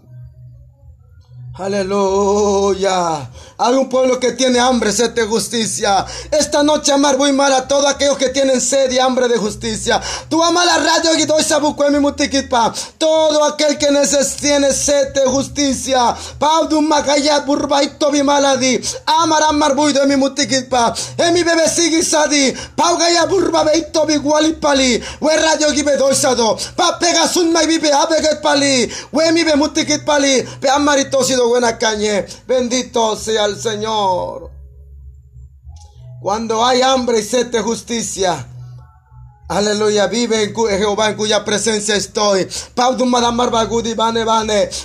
Aleluya. 1.54 3.30
Hay 3.60 3.74
un 3.74 3.88
pueblo 3.88 4.20
que 4.20 4.30
tiene 4.34 4.60
hambre, 4.60 4.92
sed 4.92 5.18
justicia. 5.26 6.06
Esta 6.30 6.62
noche 6.62 6.92
amar 6.92 7.18
muy 7.18 7.32
mal 7.32 7.52
a 7.52 7.66
todos 7.66 7.86
aquellos 7.86 8.16
que 8.16 8.28
tienen 8.28 8.60
sed 8.60 8.88
y 8.92 9.00
hambre 9.00 9.26
de 9.26 9.36
justicia. 9.36 10.00
Tú 10.28 10.44
ama 10.44 10.64
la 10.64 10.78
radio 10.78 11.18
y 11.18 11.26
doy 11.26 11.42
mi 11.90 11.98
mutikipa. 11.98 12.72
Todo 12.98 13.42
aquel 13.42 13.76
que 13.76 13.88
tiene 14.40 14.72
sed 14.72 15.12
de 15.12 15.22
justicia. 15.22 16.14
Paudu 16.38 16.80
magaya 16.80 17.40
burbaito 17.40 18.12
maladi. 18.22 18.80
Amar 19.06 19.42
amar 19.42 19.74
de 19.74 20.06
mi 20.06 20.14
mutikipa. 20.14 20.94
mi 21.32 21.42
bebé 21.42 21.68
sigi 21.68 22.04
sadi. 22.04 22.54
Paugaya 22.76 23.26
burba 23.26 23.64
beito 23.64 24.06
gualipali. 24.22 25.02
We 25.20 25.36
radio 25.36 25.72
gibe 25.72 25.96
doy 25.96 26.14
sado. 26.14 26.56
Pa 26.76 26.96
pega 27.00 27.26
sun 27.26 27.50
mai 27.52 27.66
vive 27.66 27.90
abeget 27.90 28.40
pali. 28.40 28.88
We 29.10 29.32
mi 29.32 29.42
be 29.42 29.56
mutikit 29.56 30.04
pali. 30.04 30.44
Pe 30.60 30.68
amarito 30.68 31.24
sido 31.24 31.48
buena 31.48 31.76
cañe. 31.76 32.24
Bendito 32.46 33.16
sea 33.16 33.47
Señor. 33.56 34.50
Cuando 36.20 36.64
hay 36.64 36.82
hambre 36.82 37.20
y 37.20 37.22
sed 37.22 37.46
de 37.46 37.60
justicia, 37.62 38.46
Aleluya, 39.50 40.08
vive 40.08 40.42
en 40.42 40.54
Jehová 40.54 41.08
en 41.08 41.16
cuya 41.16 41.42
presencia 41.42 41.96
estoy. 41.96 42.46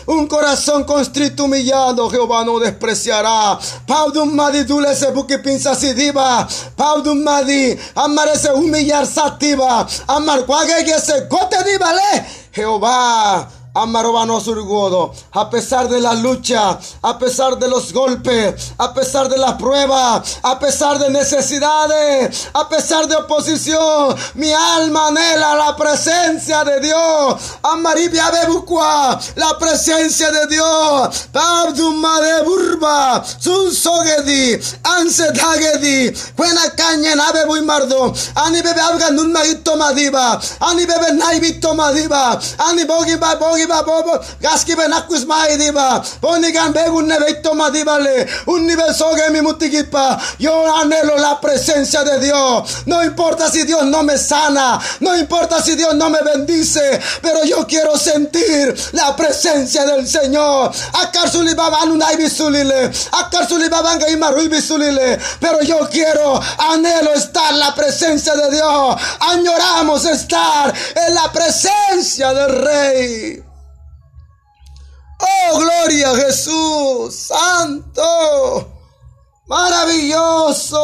Un 0.06 0.28
corazón 0.28 0.86
constrito 0.86 1.44
humillado, 1.44 2.10
Jehová 2.10 2.46
no 2.46 2.60
despreciará. 2.60 3.60
Paudum 3.86 4.34
madi 4.34 4.64
dule 4.64 4.96
se 4.96 5.12
buki 5.12 5.40
pinza 5.40 5.76
si 5.76 5.94
diva. 5.94 6.48
Paudum 6.78 7.22
madi 7.22 7.78
amarese 7.94 8.54
humillar 8.54 9.06
sativa. 9.06 9.86
Amar 10.08 10.46
cuague 10.46 10.98
se 10.98 11.26
gote 11.28 11.58
divale. 11.70 12.26
Jehová 12.54 13.63
Amarobano 13.76 14.40
surgodo. 14.40 15.14
A 15.32 15.50
pesar 15.50 15.90
de 15.90 16.00
la 16.00 16.14
lucha, 16.14 16.80
a 17.02 17.18
pesar 17.18 17.58
de 17.58 17.68
los 17.68 17.92
golpes, 17.92 18.74
a 18.78 18.94
pesar 18.94 19.28
de 19.30 19.38
la 19.38 19.58
prueba, 19.58 20.24
a 20.44 20.60
pesar 20.60 21.00
de 21.00 21.10
necesidades, 21.10 22.50
a 22.54 22.70
pesar 22.70 23.08
de 23.08 23.16
oposición, 23.16 24.16
mi 24.36 24.52
alma 24.52 25.08
anhela 25.08 25.56
la 25.56 25.76
presencia 25.76 26.64
de 26.64 26.82
Dios. 26.82 27.42
Amaribia 27.64 28.30
bebuqua, 28.30 29.20
la 29.38 29.58
presencia 29.58 30.30
de 30.32 30.48
Dios. 30.48 31.30
Babduma 31.34 32.22
de 32.22 32.44
burba, 32.44 33.24
sun 33.40 33.74
sogedi, 33.74 34.60
anse 34.84 35.32
dagedi, 35.32 36.14
buena 36.38 36.62
caña 36.76 37.16
nave 37.16 37.48
muy 37.48 37.62
mardo, 37.62 38.14
ani 38.36 38.62
bebe 38.62 38.82
abga 38.82 39.10
nun 39.10 39.32
magito 39.32 39.76
madiba, 39.76 40.40
ani 40.60 40.86
bebe 40.86 41.14
naibito 41.14 41.74
madiba, 41.74 42.40
ani 42.60 42.86
bogi 42.86 43.16
bogi 43.18 43.63
ba 43.66 43.84
bobo, 43.84 44.20
gaski 44.40 44.76
be 44.76 44.88
nakus 44.88 45.26
maidiba, 45.26 46.04
bonigan 46.22 46.74
begun 46.74 47.08
neveito 47.08 47.54
madibale, 47.54 48.28
un 48.48 48.66
nivel 48.66 48.94
soge 48.94 49.30
mi 49.32 49.42
mutikipa, 49.42 50.20
yo 50.40 50.76
anhelo 50.78 51.18
la 51.18 51.40
presencia 51.40 52.04
de 52.04 52.20
Dios, 52.20 52.84
no 52.86 53.04
importa 53.04 53.50
si 53.50 53.64
Dios 53.64 53.86
no 53.86 54.04
me 54.04 54.18
sana, 54.18 54.80
no 55.00 55.16
importa 55.16 55.62
si 55.62 55.76
Dios 55.76 55.96
no 55.96 56.10
me 56.10 56.20
bendice, 56.22 57.00
pero 57.22 57.44
yo 57.44 57.66
quiero 57.68 57.98
sentir 57.98 58.76
la 58.94 59.16
presencia 59.16 59.86
del 59.86 60.08
Señor. 60.08 60.72
Pero 65.40 65.62
yo 65.62 65.90
quiero, 65.90 66.42
anhelo 66.58 67.14
estar 67.14 67.54
la 67.54 67.74
presencia 67.76 68.36
de 68.36 68.52
Dios. 68.52 68.96
Añoramos 69.20 70.06
estar 70.06 70.74
en 70.96 71.14
la 71.14 71.32
presencia 71.32 72.34
del 72.34 72.64
Rey. 72.64 73.53
Oh, 75.26 75.58
gloria 75.58 76.12
a 76.12 76.16
Jesús, 76.18 77.16
santo, 77.16 78.68
maravilloso. 79.48 80.84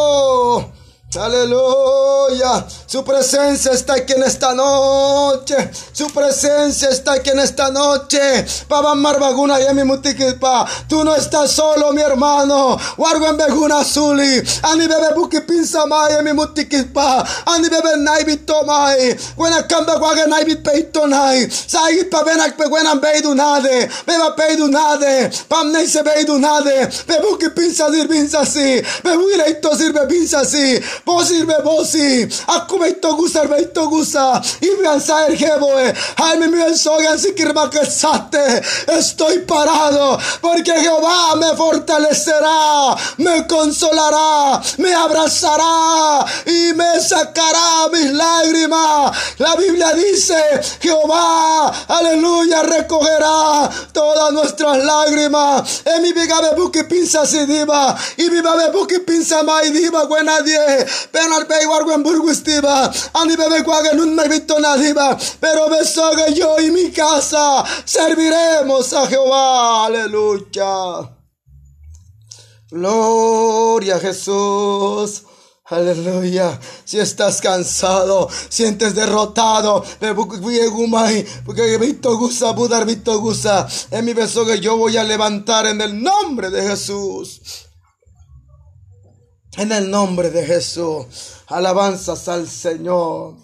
Aleluya. 1.18 2.68
Su 2.86 3.04
presencia 3.04 3.72
está 3.72 3.96
aquí 3.96 4.14
en 4.14 4.22
esta 4.22 4.54
noche. 4.54 5.56
Su 5.92 6.08
presencia 6.12 6.90
está 6.90 7.14
aquí 7.14 7.32
en 7.32 7.40
esta 7.40 7.72
noche. 7.72 8.46
Baba 8.68 8.94
Marbaguna 8.94 9.60
y 9.60 9.74
mi 9.74 9.84
mutikipa. 9.86 10.68
Tú 10.88 11.04
no 11.04 11.16
estás 11.16 11.52
solo, 11.52 11.92
mi 11.94 12.02
hermano. 12.04 12.78
Warguen 12.98 13.38
beguna 13.38 13.84
suli. 13.84 14.44
Ani 14.62 14.88
bebe 14.88 15.16
buki 15.16 15.42
pinsa 15.42 15.88
mai 15.88 16.24
mi 16.24 16.32
mutikipa. 16.34 17.26
Ani 17.48 17.70
bebe 17.70 17.98
naibit 17.98 18.46
tomai. 18.46 19.18
Buena 19.36 19.64
kamba 19.64 19.98
guaga 19.98 20.28
naibit 20.28 20.62
peito 20.62 21.08
nai. 21.08 21.50
Saigit 21.50 22.12
pa 22.12 22.24
benak 22.24 22.56
pe 22.56 22.68
buena 22.70 22.94
beidu 22.96 23.34
nade. 23.34 23.90
Beba 24.06 24.36
peidu 24.36 24.68
nade. 24.68 25.32
Pam 25.48 25.72
nei 25.72 25.88
se 25.88 26.04
beidu 26.04 26.38
nade. 26.38 26.88
Bebuki 27.08 27.50
pinsa 27.50 27.90
dir 27.90 28.08
pinsa 28.08 28.46
si. 28.46 28.80
Bebuire 29.04 29.50
ito 29.50 29.76
sirve 29.76 30.06
pinsa 30.08 30.46
si. 30.46 30.80
Posirme 31.06 31.56
bosi. 31.64 32.28
Akumeito 32.48 33.16
gusa, 33.16 33.42
armeito 33.42 33.88
gusa. 33.90 34.42
Y 34.62 34.82
me 34.82 34.88
ansaer 34.88 35.38
jeboe. 35.38 35.94
Ay, 36.18 36.38
mi 36.40 36.78
sogan 36.78 37.20
sikirma 37.20 37.70
que 37.70 37.86
sate. 37.86 38.62
Estoy 38.88 39.40
parado. 39.40 40.18
Porque 40.42 40.72
Jehová 40.72 41.36
me 41.36 41.56
fortalecerá. 41.56 42.96
Me 43.18 43.48
consolará. 43.48 44.62
Me 44.78 44.94
abrazará. 44.94 46.26
Y 46.46 46.74
me 46.74 47.00
sacará 47.02 47.88
mis 47.92 48.12
lágrimas. 48.12 49.18
La 49.38 49.56
Biblia 49.56 49.94
dice, 49.94 50.36
Jehová, 50.82 51.74
aleluya, 51.88 52.64
recogerá 52.64 53.70
todas 53.92 54.34
nuestras 54.34 54.78
lágrimas. 54.84 55.82
En 55.86 56.02
mi 56.02 56.14
viga 56.14 56.42
me 56.42 56.52
buki 56.60 56.84
pinza 56.84 57.26
si 57.26 57.46
diva. 57.46 57.96
Y 58.18 58.30
mi 58.30 58.42
babe 58.42 58.72
buki 58.72 59.00
pinza 59.00 59.44
mai 59.44 59.72
diva 59.72 60.06
buena 60.06 60.42
die. 60.42 60.86
Penar 61.12 61.48
pei 61.48 61.66
warguen 61.66 62.04
burgustiva. 62.04 62.92
Ani 63.14 63.36
bebe 63.36 63.62
guaga 63.62 63.94
nun 63.94 64.16
me 64.16 64.28
visto 64.28 64.60
nadiva. 64.60 65.18
Pero 65.40 65.70
me 65.70 65.84
soga 65.86 66.30
yo 66.30 66.60
y 66.60 66.72
mi 66.72 66.92
casa. 66.92 67.64
Serviremos 67.86 68.94
a 68.94 69.08
Jehová. 69.08 69.86
Aleluya. 69.86 71.16
Gloria 72.72 73.96
a 73.96 74.00
Jesús. 74.00 75.24
Aleluya. 75.66 76.60
Si 76.84 77.00
estás 77.00 77.42
cansado, 77.42 78.28
sientes 78.50 78.96
derrotado, 78.96 79.84
porque 80.16 80.40
visto 81.78 83.20
visto. 83.20 83.68
En 83.92 84.06
mi 84.06 84.14
beso 84.14 84.46
que 84.46 84.60
yo 84.60 84.78
voy 84.78 84.98
a 84.98 85.04
levantar 85.04 85.68
en 85.68 85.80
el 85.82 86.02
nombre 86.02 86.50
de 86.50 86.64
Jesús. 86.68 87.69
En 89.58 89.72
el 89.72 89.90
nombre 89.90 90.30
de 90.30 90.46
Jesús. 90.46 91.06
Alabanzas 91.48 92.28
al 92.28 92.48
Señor. 92.48 93.36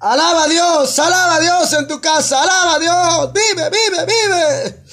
Alaba 0.00 0.44
a 0.44 0.48
Dios, 0.48 0.98
alaba 0.98 1.36
a 1.36 1.40
Dios 1.40 1.72
en 1.72 1.88
tu 1.88 2.00
casa, 2.00 2.42
alaba 2.42 2.74
a 2.74 2.78
Dios. 2.78 3.32
Vive, 3.32 3.70
vive, 3.70 4.04
vive. 4.04 4.84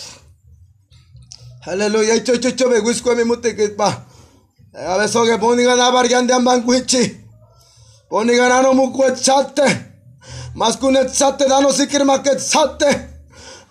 Aleluya. 1.63 2.23
Cho, 2.23 2.37
cho, 2.37 2.51
cho, 2.51 2.69
me 2.69 2.79
guisco 2.81 3.13
mi 3.15 3.23
mutekipa. 3.25 4.07
A 4.73 4.97
veces 4.97 5.21
que 5.27 5.37
poni 5.37 5.63
gana 5.63 5.89
bargan 5.89 6.27
de 6.27 6.33
ambanguichi. 6.33 7.27
Poni 8.09 8.35
gana 8.35 8.61
no 8.61 8.73
mukwechate. 8.73 9.91
Más 10.53 10.77
que 10.77 10.85
un 10.85 10.97
etsate, 10.97 11.45
dano 11.45 11.71
sikir 11.71 12.05
maketsate. 12.05 13.10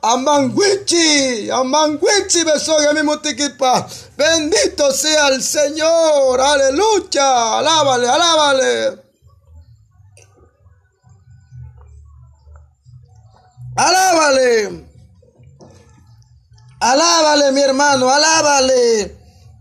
Amanguichi, 0.03 1.51
Amanguichi, 1.51 2.45
besoga 2.45 2.93
mi 2.95 3.03
mutiquipa. 3.03 3.87
Bendito 4.17 4.93
sea 4.93 5.29
el 5.29 5.43
Señor, 5.43 6.41
aleluya, 6.41 7.59
alábale, 7.59 8.09
alábale. 8.09 9.11
Alábale, 13.77 14.87
alábale 16.81 17.53
mi 17.53 17.63
hermano, 17.63 18.11
alábale, 18.11 19.17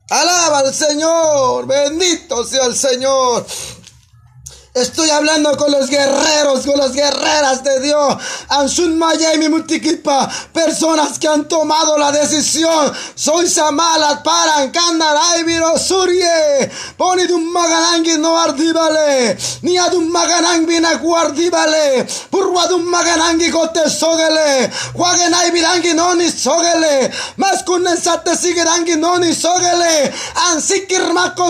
alaba 0.10 0.60
al 0.60 0.74
Señor, 0.74 1.68
bendito 1.68 2.44
sea 2.44 2.66
el 2.66 2.76
Señor. 2.76 3.46
Estoy 4.76 5.10
hablando 5.10 5.58
con 5.58 5.72
los 5.72 5.90
guerreros, 5.90 6.64
con 6.64 6.78
las 6.78 6.94
guerreras 6.94 7.64
de 7.64 7.80
Dios. 7.80 8.16
Ansun 8.50 9.00
Maya 9.00 9.34
y 9.34 9.40
mi 9.40 9.50
multiquipa. 9.50 10.30
Personas 10.54 11.18
que 11.18 11.28
han 11.28 11.48
tomado 11.48 11.98
la 11.98 12.12
decisión. 12.12 12.94
Soy 13.16 13.50
Samalat 13.50 14.22
paran 14.24 14.70
Kandarai 14.70 15.44
Viro 15.44 15.76
Surye. 15.76 16.70
Poni 16.96 17.26
dum 17.26 17.52
maganangi 17.52 18.20
no 18.20 18.38
ardibale. 18.38 19.36
Ni 19.64 19.76
adum 19.76 20.08
maganang 20.08 20.68
bina 20.68 20.94
guardibale. 20.98 22.06
Purwa 22.30 22.68
dum 22.68 22.84
maganangi 22.84 23.50
kote 23.50 23.90
sogele. 23.90 24.70
Wagenai 24.94 25.50
birangi 25.52 25.96
no 25.96 26.14
ni 26.14 26.30
sogele. 26.30 27.12
Mas 27.38 27.64
kunnen 27.64 27.98
satte 27.98 28.38
sigerangi 28.38 28.98
no 28.98 29.18
ni 29.18 29.34
sogele. 29.34 30.14
Ansikir 30.52 31.12
mako. 31.12 31.50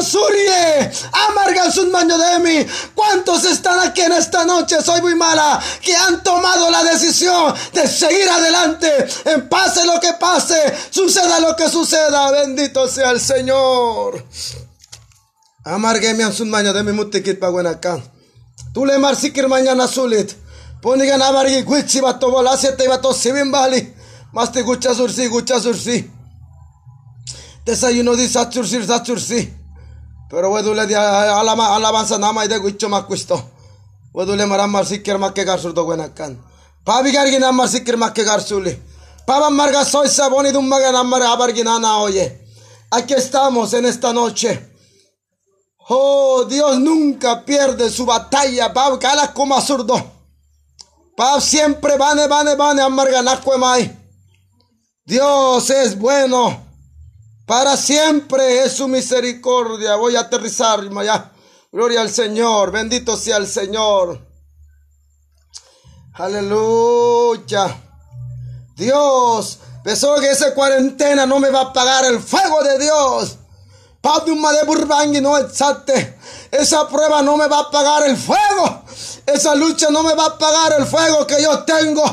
Amarga 1.12 1.70
sun 1.70 1.92
maño 1.92 2.18
de 2.18 2.40
mi. 2.40 2.66
¿Cuántos 3.10 3.44
están 3.46 3.80
aquí 3.80 4.02
en 4.02 4.12
esta 4.12 4.46
noche? 4.46 4.76
Soy 4.84 5.02
muy 5.02 5.16
mala. 5.16 5.60
Que 5.82 5.96
han 5.96 6.22
tomado 6.22 6.70
la 6.70 6.84
decisión 6.84 7.56
de 7.74 7.88
seguir 7.88 8.30
adelante. 8.30 8.88
En 9.26 9.50
pase 9.50 9.84
lo 9.84 10.00
que 10.00 10.14
pase. 10.14 10.56
Suceda 10.92 11.40
lo 11.40 11.56
que 11.56 11.68
suceda. 11.70 12.30
Bendito 12.30 12.88
sea 12.88 13.10
el 13.10 13.20
Señor. 13.20 14.28
Amargue 15.64 16.14
mi 16.14 16.22
ansun 16.22 16.52
maña 16.52 16.72
de 16.72 16.84
mi 16.84 16.92
mutikit 16.92 17.40
pa 17.40 17.48
acá. 17.68 18.00
Tú 18.76 18.86
le 18.86 19.00
marsikir 19.00 19.48
mañana 19.48 19.88
sulit. 19.88 20.32
Ponigan 20.80 21.24
amargi 21.24 21.64
guichi 21.64 22.02
bato 22.02 22.30
volase 22.30 22.74
te 22.74 22.88
bato 22.88 23.12
sibin 23.12 23.50
bali. 23.52 23.92
Mas 24.34 24.52
te 24.52 24.62
gucha 24.62 24.94
sursi, 24.94 25.26
gucha 25.28 25.60
sursi. 25.60 26.12
Desayuno 27.66 28.14
di 28.14 28.28
satsursi, 28.28 28.86
satsursi. 28.86 29.59
Pero 30.30 30.52
wedule 30.52 30.82
alama 30.96 31.76
alabanza 31.76 32.18
nama 32.18 32.46
ide 32.46 32.60
guicho 32.60 32.90
makuisto. 32.90 33.42
Wedule 34.14 34.46
maramar 34.46 34.86
sikir 34.86 35.18
makke 35.18 35.44
garsur 35.46 35.74
do 35.74 35.84
gwenakan. 35.86 36.38
Pabi 36.86 37.12
gargi 37.12 37.40
namar 37.40 37.68
sikir 37.68 37.98
makke 37.98 38.24
garsuli. 38.24 38.78
Paba 39.26 39.50
marga 39.50 39.84
soy 39.86 40.08
saboni 40.08 40.52
dum 40.52 40.68
maga 40.68 40.92
namar 40.92 41.22
abargi 41.22 41.64
nana 41.64 41.98
oye. 42.00 42.40
Aquí 42.92 43.14
estamos 43.14 43.74
en 43.74 43.86
esta 43.86 44.14
noche. 44.14 44.68
Oh, 45.90 46.46
Dios 46.46 46.80
nunca 46.80 47.44
pierde 47.46 47.90
su 47.90 48.06
batalla. 48.06 48.74
Pab 48.74 49.00
kala 49.00 49.34
como 49.34 49.60
zurdo. 49.62 49.96
Pab 51.18 51.42
siempre 51.42 51.98
vane, 51.98 52.28
vane, 52.28 52.56
vane, 52.56 52.82
amarga 52.82 53.22
mai. 53.58 53.98
Dios 55.06 55.70
es 55.70 55.98
bueno. 55.98 56.69
Para 57.50 57.76
siempre 57.76 58.62
es 58.62 58.74
su 58.74 58.88
misericordia. 58.88 59.96
Voy 59.96 60.16
a 60.16 60.20
aterrizar 60.20 60.88
ya. 61.04 61.32
Gloria 61.72 62.02
al 62.02 62.12
Señor. 62.12 62.70
Bendito 62.70 63.18
sea 63.18 63.38
el 63.38 63.48
Señor. 63.48 64.24
Aleluya. 66.14 67.76
Dios, 68.76 69.58
pensó 69.84 70.14
que 70.20 70.30
esa 70.30 70.54
cuarentena 70.54 71.26
no 71.26 71.40
me 71.40 71.50
va 71.50 71.62
a 71.62 71.74
pagar 71.74 72.06
el 72.06 72.20
fuego 72.20 72.62
de 72.62 72.78
Dios. 72.78 73.39
De 74.02 75.22
no 75.22 75.38
Esa 76.52 76.88
prueba 76.88 77.22
no 77.22 77.38
me 77.38 77.48
va 77.48 77.60
a 77.60 77.72
pagar 77.72 78.08
el 78.08 78.16
fuego. 78.16 78.84
Esa 79.26 79.54
lucha 79.56 79.90
no 79.92 80.04
me 80.04 80.16
va 80.16 80.26
a 80.26 80.38
pagar 80.38 80.80
el 80.80 80.86
fuego 80.86 81.28
que 81.28 81.42
yo 81.42 81.64
tengo. 81.64 82.04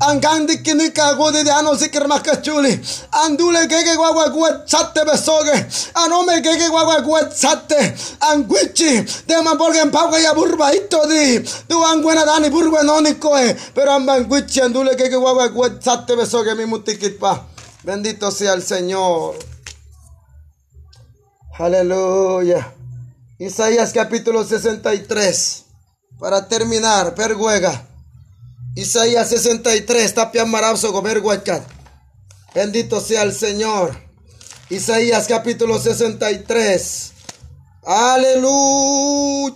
Angandi 0.00 0.62
kinika 0.62 1.12
gudi 1.14 1.42
de 1.42 1.50
ano 1.50 1.76
sikir 1.76 2.06
makachuli. 2.08 2.80
Andule 3.10 3.68
keke 3.68 3.96
guagua 3.96 4.28
guetzate 4.30 5.04
besoge. 5.04 5.66
Anome 5.94 6.40
keke 6.42 6.68
guagua 6.68 7.00
guetzate. 7.00 7.94
Anguichi. 8.20 9.04
De 9.26 9.42
mamborga 9.42 9.82
en 9.82 9.90
pagua 9.90 10.20
ya 10.20 10.32
burbaito 10.32 11.06
di. 11.06 11.38
Du 11.68 11.84
anguena 11.84 12.24
dani 12.24 12.50
burba 12.50 12.82
nonicoe. 12.82 13.56
Pero 13.74 13.92
ambanguichi 13.92 14.60
andule 14.60 14.96
keke 14.96 15.16
guagua 15.16 15.48
guetzate 15.48 16.16
besoge 16.16 16.54
mi 16.54 16.66
mutikitpa. 16.66 17.46
Bendito 17.84 18.30
sea 18.30 18.54
el 18.54 18.62
Señor. 18.62 19.51
Aleluya. 21.58 22.74
Isaías 23.38 23.92
capítulo 23.92 24.42
63. 24.42 25.64
Para 26.18 26.48
terminar, 26.48 27.14
perguega. 27.14 27.88
Isaías 28.74 29.28
63, 29.28 30.14
tapia 30.14 30.46
marabso 30.46 30.92
goberguacat. 30.92 31.62
Bendito 32.54 33.02
sea 33.02 33.22
el 33.22 33.34
Señor. 33.34 33.94
Isaías 34.70 35.26
capítulo 35.28 35.78
63. 35.78 37.12
Aleluya. 37.84 39.52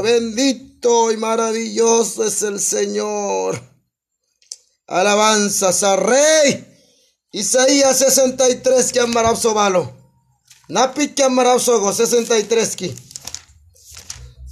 Bendito 0.00 1.12
y 1.12 1.18
maravilloso 1.18 2.24
es 2.24 2.40
el 2.42 2.58
Señor. 2.60 3.60
Alabanzas 4.86 5.82
al 5.82 5.98
Rey. 5.98 6.66
Isaías 7.32 7.98
63 7.98 8.90
que 8.92 9.00
amarabso 9.00 9.52
valo. 9.52 9.99
Napi 10.70 11.14
que 11.14 11.24
amarabso 11.24 11.80
go 11.80 11.92
63 11.92 12.76
ki. 12.76 12.94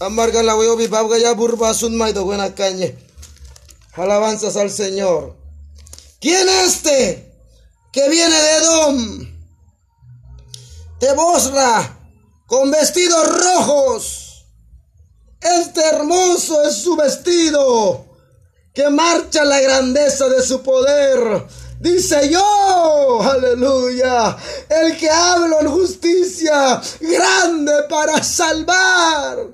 Amarga 0.01 0.43
la 0.43 0.57
huevo 0.57 0.77
babga 0.89 1.17
ya 1.17 1.33
burba 1.33 1.73
sun 1.75 1.97
maido 1.97 2.25
buena 2.25 2.55
cañe. 2.57 2.99
Alabanzas 3.93 4.57
al 4.57 4.71
Señor. 4.71 5.37
¿Quién 6.21 6.49
este 6.67 7.33
que 7.93 8.09
viene 8.09 8.35
de 8.35 8.57
Edom? 8.57 9.39
De 10.99 11.13
Bosra, 11.15 12.01
con 12.47 12.73
vestidos 12.73 13.25
rojos. 13.45 14.45
Este 15.41 15.81
hermoso 15.87 16.65
es 16.65 16.83
su 16.83 16.97
vestido, 16.97 18.07
que 18.75 18.91
marcha 18.91 19.45
la 19.45 19.61
grandeza 19.61 20.29
de 20.29 20.43
su 20.43 20.63
poder. 20.65 21.47
Dice 21.81 22.29
yo, 22.29 23.23
aleluya, 23.23 24.37
el 24.69 24.97
que 24.97 25.09
hablo 25.09 25.61
en 25.61 25.69
justicia, 25.69 26.81
grande 27.01 27.73
para 27.89 28.23
salvar. 28.23 29.47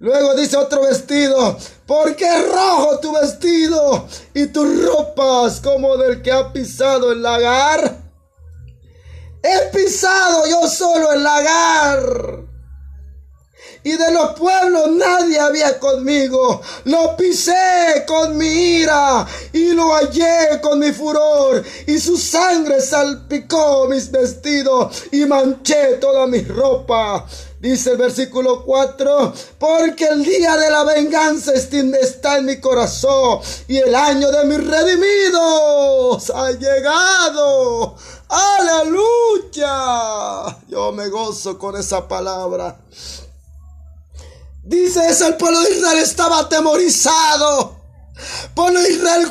Luego 0.00 0.34
dice 0.34 0.56
otro 0.56 0.82
vestido, 0.82 1.56
porque 1.86 2.24
es 2.24 2.48
rojo 2.48 2.98
tu 2.98 3.12
vestido 3.12 4.08
y 4.34 4.46
tus 4.46 4.84
ropas 4.84 5.60
como 5.60 5.96
del 5.98 6.20
que 6.20 6.32
ha 6.32 6.52
pisado 6.52 7.12
el 7.12 7.22
lagar. 7.22 7.98
He 9.42 9.76
pisado 9.76 10.46
yo 10.48 10.66
solo 10.66 11.12
el 11.12 11.22
lagar. 11.22 12.49
Y 13.82 13.92
de 13.92 14.12
los 14.12 14.38
pueblos 14.38 14.90
nadie 14.90 15.40
había 15.40 15.78
conmigo. 15.78 16.60
Lo 16.84 17.16
pisé 17.16 18.04
con 18.06 18.36
mi 18.36 18.46
ira 18.46 19.26
y 19.52 19.72
lo 19.72 19.94
hallé 19.94 20.60
con 20.60 20.78
mi 20.78 20.92
furor. 20.92 21.64
Y 21.86 21.98
su 21.98 22.18
sangre 22.18 22.80
salpicó 22.80 23.86
mis 23.88 24.10
vestidos 24.10 25.04
y 25.12 25.24
manché 25.24 25.94
toda 25.94 26.26
mi 26.26 26.42
ropa. 26.42 27.26
Dice 27.60 27.90
el 27.90 27.98
versículo 27.98 28.64
4, 28.64 29.34
porque 29.58 30.06
el 30.06 30.24
día 30.24 30.56
de 30.56 30.70
la 30.70 30.82
venganza 30.82 31.52
está 31.52 32.38
en 32.38 32.46
mi 32.46 32.58
corazón 32.58 33.40
y 33.68 33.76
el 33.76 33.94
año 33.94 34.30
de 34.30 34.46
mis 34.46 34.66
redimidos 34.66 36.30
ha 36.30 36.52
llegado. 36.52 37.96
Aleluya. 38.30 39.66
Yo 40.68 40.90
me 40.92 41.08
gozo 41.08 41.58
con 41.58 41.76
esa 41.76 42.08
palabra. 42.08 42.78
Dice 44.62 45.00
eso, 45.08 45.26
el 45.26 45.36
pueblo 45.36 45.60
de 45.62 45.70
Israel 45.72 45.98
estaba 45.98 46.40
atemorizado. 46.40 47.76
Pueblo 48.54 48.80
de 48.80 48.92
Israel, 48.92 49.30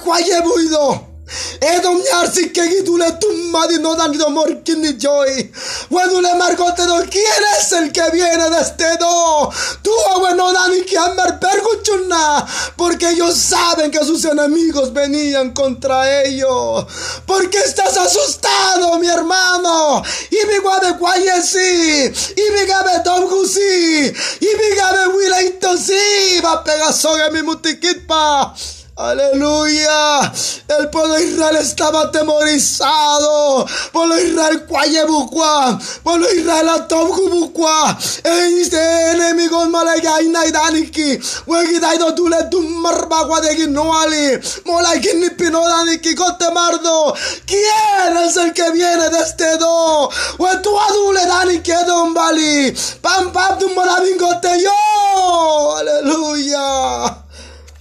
buido. 1.29 1.59
Edom 1.61 2.01
yarsi 2.03 2.51
que 2.51 2.67
gidule 2.67 3.11
tumma 3.19 3.67
di 3.67 3.79
no 3.79 3.95
dan 3.95 4.17
do 4.17 4.29
morkini 4.29 4.97
joy. 4.97 5.51
Wadule 5.89 6.35
margote 6.35 6.85
do 6.85 7.05
quién 7.09 7.43
es 7.57 7.71
el 7.71 7.91
que 7.91 8.09
viene 8.11 8.49
de 8.49 8.61
este 8.61 8.97
do. 8.97 9.51
Tú 9.83 9.91
no 10.35 10.53
dan 10.53 10.83
que 10.85 10.97
amar 10.97 11.39
perguchuna. 11.39 12.45
Porque 12.75 13.09
ellos 13.09 13.35
saben 13.35 13.91
que 13.91 14.03
sus 14.05 14.25
enemigos 14.25 14.93
venían 14.93 15.53
contra 15.53 16.23
ellos. 16.23 16.85
Porque 17.25 17.57
estás 17.59 17.97
asustado, 17.97 18.99
mi 18.99 19.07
hermano. 19.07 20.03
Y 20.31 20.45
mi 20.47 20.57
guabe 20.59 20.91
guayesi. 20.93 22.11
Y 22.35 22.51
mi 22.51 22.65
gabe 22.67 23.01
tom 23.03 23.27
gusi. 23.29 24.13
Y 24.39 24.45
mi 24.45 24.75
gabe 24.75 25.07
wileito 25.07 25.77
si. 25.77 26.39
Va 26.41 26.63
pegasoga 26.63 27.29
mi 27.29 27.41
mutiquitpa. 27.41 28.53
Aleluya. 28.99 30.29
El 30.67 30.89
pueblo 30.89 31.13
de 31.13 31.23
Israel 31.23 31.55
estaba 31.55 32.01
atemorizado. 32.01 33.65
Pueblo 33.93 34.15
de 34.15 34.27
Israel 34.27 34.65
cuayebucua. 34.65 35.79
Pueblo 36.03 36.27
de 36.27 36.35
Israel 36.35 36.67
atomcubucua. 36.67 37.97
Este 38.21 39.11
enemigos 39.11 39.69
malayaina 39.69 40.45
y 40.45 40.51
daniki. 40.51 41.17
Wegidaido 41.47 42.13
tule 42.13 42.43
tumbarbagua 42.51 43.39
de 43.39 43.55
ginoali. 43.55 44.37
Molagini 44.65 45.29
pino 45.29 45.65
daniki 45.65 46.13
mardo. 46.53 47.15
¿Quién 47.45 48.17
es 48.17 48.35
el 48.35 48.51
que 48.51 48.69
viene 48.71 49.07
de 49.07 49.19
este 49.19 49.57
do? 49.59 50.09
Wetu 50.39 50.77
adule 50.77 51.25
daniki 51.25 51.71
dombali. 51.87 52.75
Pam 53.01 53.31
pam 53.31 53.59
tumorabingote 53.59 54.61
yo. 54.61 55.77
Aleluya. 55.77 57.28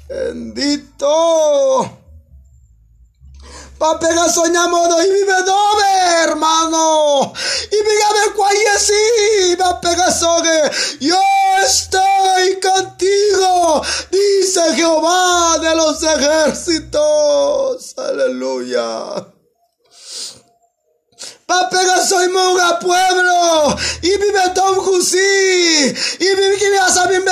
Bendito. 0.09 1.99
Papega 3.79 4.29
soñamos 4.29 4.89
y 5.05 5.13
vive 5.13 5.43
dove, 5.47 6.23
hermano. 6.25 7.33
Y 7.71 7.77
dígame 7.77 8.35
cuál 8.35 8.57
es 8.75 8.91
papega 9.59 10.11
sogue. 10.11 10.71
Yo 11.01 11.21
estoy 11.65 12.59
contigo, 12.61 13.83
dice 14.11 14.75
Jehová 14.75 15.59
de 15.59 15.75
los 15.77 16.03
ejércitos. 16.03 17.95
Aleluya. 17.99 19.38
Papega 21.49 22.07
soy 22.07 22.29
monga 22.29 22.79
pueblo. 22.79 23.75
Y 24.03 24.11
vive 24.11 24.51
Tom 24.55 24.77
Jusi. 24.85 25.17
Y 25.17 26.29
vive 26.37 26.59
que 26.59 26.71
me 26.71 26.79
hace 26.79 27.09
bien 27.09 27.25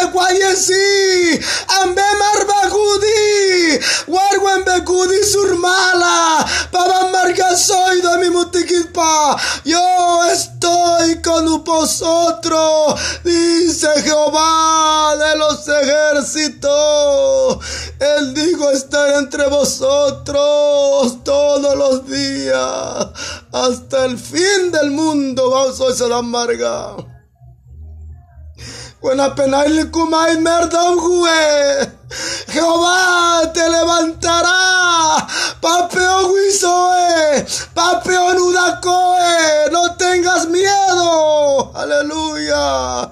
sí. 0.57 1.39
Ambe 1.83 2.01
marbagudi. 2.19 3.79
Warguen 4.07 4.65
becudi 4.65 5.23
surmala. 5.23 6.47
Papa 6.73 7.09
marca 7.13 7.55
soy 7.59 8.01
de 8.01 8.17
mi 8.17 8.31
mutiquipa. 8.31 9.37
Yo 9.65 10.25
estoy 10.33 11.21
con 11.21 11.63
vosotros. 11.63 12.99
Dice 13.23 13.89
Jehová 14.03 15.15
de 15.17 15.37
los 15.37 15.69
ejércitos. 15.69 17.59
Él 17.99 18.33
dijo 18.33 18.71
estar 18.71 19.09
entre 19.19 19.47
vosotros 19.49 21.23
todos 21.23 21.77
los 21.77 22.07
días. 22.07 23.09
Hasta 23.53 24.06
el 24.07 24.19
fin 24.19 24.71
del 24.71 24.91
mundo 24.93 25.51
vamos 25.51 25.81
a 25.81 25.93
ser 25.95 26.13
amarga. 26.13 26.97
Jehová 32.49 33.53
te 33.53 33.69
levantará. 33.69 35.27
Papeo 35.61 36.33
guisoe. 36.33 37.47
Papeo 37.75 38.35
nudacoe. 38.35 39.71
No 39.73 39.97
tengas 39.97 40.49
miedo. 40.49 41.73
Aleluya. 41.75 43.11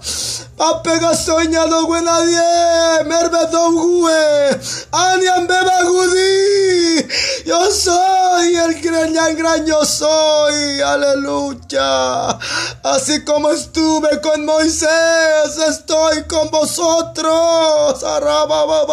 Papega 0.57 1.15
soñado 1.15 1.87
buena 1.87 2.23
die. 2.23 3.05
Merbedon 3.05 3.75
gue. 3.75 4.61
Anian 4.93 5.47
beba 5.47 5.83
gudi. 5.83 7.07
Yo 7.45 7.71
soy 7.71 8.57
el 8.57 8.81
gran 8.81 9.37
gran 9.37 9.67
yo 9.67 9.85
soy. 9.85 10.81
Aleluya. 10.81 12.39
Así 12.83 13.25
como 13.25 13.51
estuve 13.51 14.21
con 14.21 14.45
Moisés, 14.45 15.59
estoy 15.69 16.25
con 16.25 16.51
vosotros. 16.51 18.03
Arababa 18.05 18.85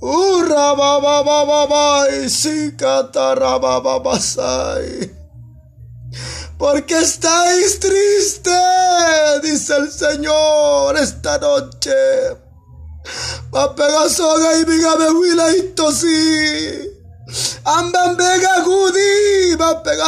Urra 0.00 0.74
baba 0.74 1.22
baba 1.22 1.66
bai. 1.66 2.28
Porque 6.58 6.98
estáis 6.98 7.78
triste, 7.78 8.50
dice 9.42 9.76
el 9.76 9.92
Señor 9.92 10.98
esta 10.98 11.38
noche. 11.38 11.92
Soga 14.08 14.56
y 14.58 14.64
viga 14.64 14.96
me 14.96 15.10
huila 15.10 15.56
y 15.56 15.62
tosí. 15.74 16.90
Amban 17.64 18.16
bega 18.16 18.60
gudi, 18.64 19.56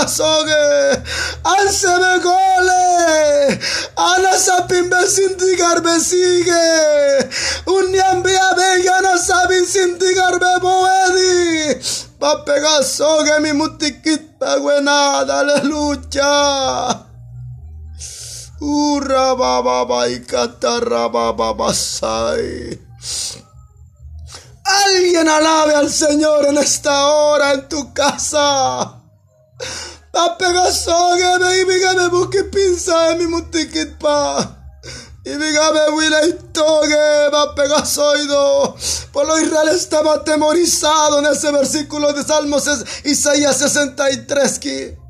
soga. 0.08 1.02
Anse 1.44 1.86
me 1.86 2.18
gole. 2.18 3.60
Ana 3.96 4.36
sapin 4.36 4.90
besindigar 4.90 5.82
me 5.82 6.00
sigue. 6.00 7.28
Unyambia 7.66 8.54
bega 8.56 9.00
no 9.02 9.18
sabin 9.18 9.66
sindigar 9.66 10.40
me 10.40 10.58
boedi. 10.58 11.80
Soga 12.82 13.38
mi 13.38 13.52
mutiquita 13.52 14.29
buenada, 14.40 15.40
aleluya. 15.40 17.06
Urra 18.60 19.34
baba 19.34 20.08
y 20.08 20.20
catarra 20.20 21.08
basai. 21.08 22.80
Alguien 24.64 25.28
alabe 25.28 25.74
al 25.74 25.90
Señor 25.90 26.46
en 26.46 26.58
esta 26.58 27.06
hora 27.06 27.52
en 27.52 27.68
tu 27.68 27.92
casa. 27.92 29.02
Pa 30.12 30.36
pegasoge 30.38 31.38
me 31.38 31.60
y 31.60 31.64
me 31.96 32.08
busque 32.08 32.44
pinza 32.44 33.12
en 33.12 33.18
mi 33.18 33.26
mutiquit 33.26 33.98
pa. 33.98 34.59
Y 35.22 35.30
dígame, 35.30 35.90
Willa 35.90 36.26
y 36.26 36.32
Toge, 36.52 37.28
va 37.32 37.54
pegasoido. 37.54 38.74
Por 39.12 39.26
lo 39.26 39.38
Israel 39.38 39.68
estaba 39.68 40.14
atemorizado 40.14 41.18
en 41.18 41.26
ese 41.26 41.52
versículo 41.52 42.12
de 42.12 42.22
Salmos 42.24 42.64
Isaías 43.04 43.58
63. 43.58 44.58
Que 44.58 45.00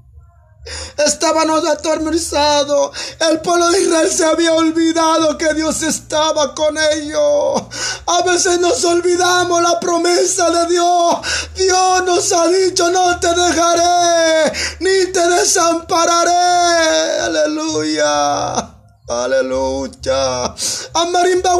Estaban 0.96 1.51
aterrorizados. 1.51 2.90
El 3.18 3.40
pueblo 3.40 3.70
de 3.70 3.81
Israel 3.81 4.11
se 4.11 4.25
había 4.25 4.53
olvidado 4.53 5.38
que 5.38 5.55
Dios 5.55 5.83
estaba 5.83 6.55
con 6.55 6.77
ellos. 6.77 7.62
A 8.07 8.23
veces 8.23 8.61
nos 8.61 8.85
olvidamos 8.85 9.62
la 9.62 9.81
promesa 9.81 10.51
de 10.51 10.66
Dios. 10.75 11.16
Dios 11.55 12.05
nos 12.05 12.33
ha 12.33 12.49
dicho, 12.49 12.90
no 12.90 13.18
te 13.18 13.29
dejaré, 13.29 14.53
ni 14.81 15.12
te 15.12 15.29
desampararé. 15.29 17.20
Aleluya. 17.20 18.80
Aleluya. 19.11 20.55
Amarimba 20.94 21.59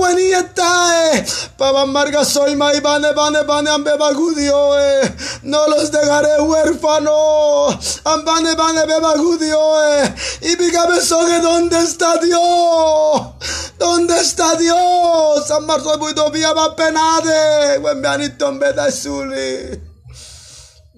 tae. 0.55 1.27
Papa 1.59 1.85
marga 1.85 2.25
soy 2.25 2.55
mai 2.55 2.81
bane 2.81 3.13
bane 3.13 3.43
bane 3.43 3.71
ambeba 3.71 4.13
gudioe. 4.15 5.11
No 5.43 5.67
los 5.67 5.91
dejaré 5.91 6.41
huérfanos. 6.43 8.03
Ambane 8.05 8.55
bane 8.55 8.87
beba 8.87 9.17
gudioe. 9.17 10.15
Y 10.43 10.55
dígame 10.55 11.01
soge 11.01 11.41
dónde 11.41 11.77
está 11.81 12.19
Dios. 12.19 13.35
¿Dónde 13.81 14.17
está 14.21 14.55
Dios? 14.55 15.51
Amar 15.51 15.81
soy 15.81 15.99
muy 15.99 16.15
dobia 16.15 16.53
va 16.53 16.77
penade. 16.77 17.79
Buen 17.81 18.01
bianito 18.01 18.49
en 18.49 18.61
veda 18.61 18.93
suli. 18.93 19.81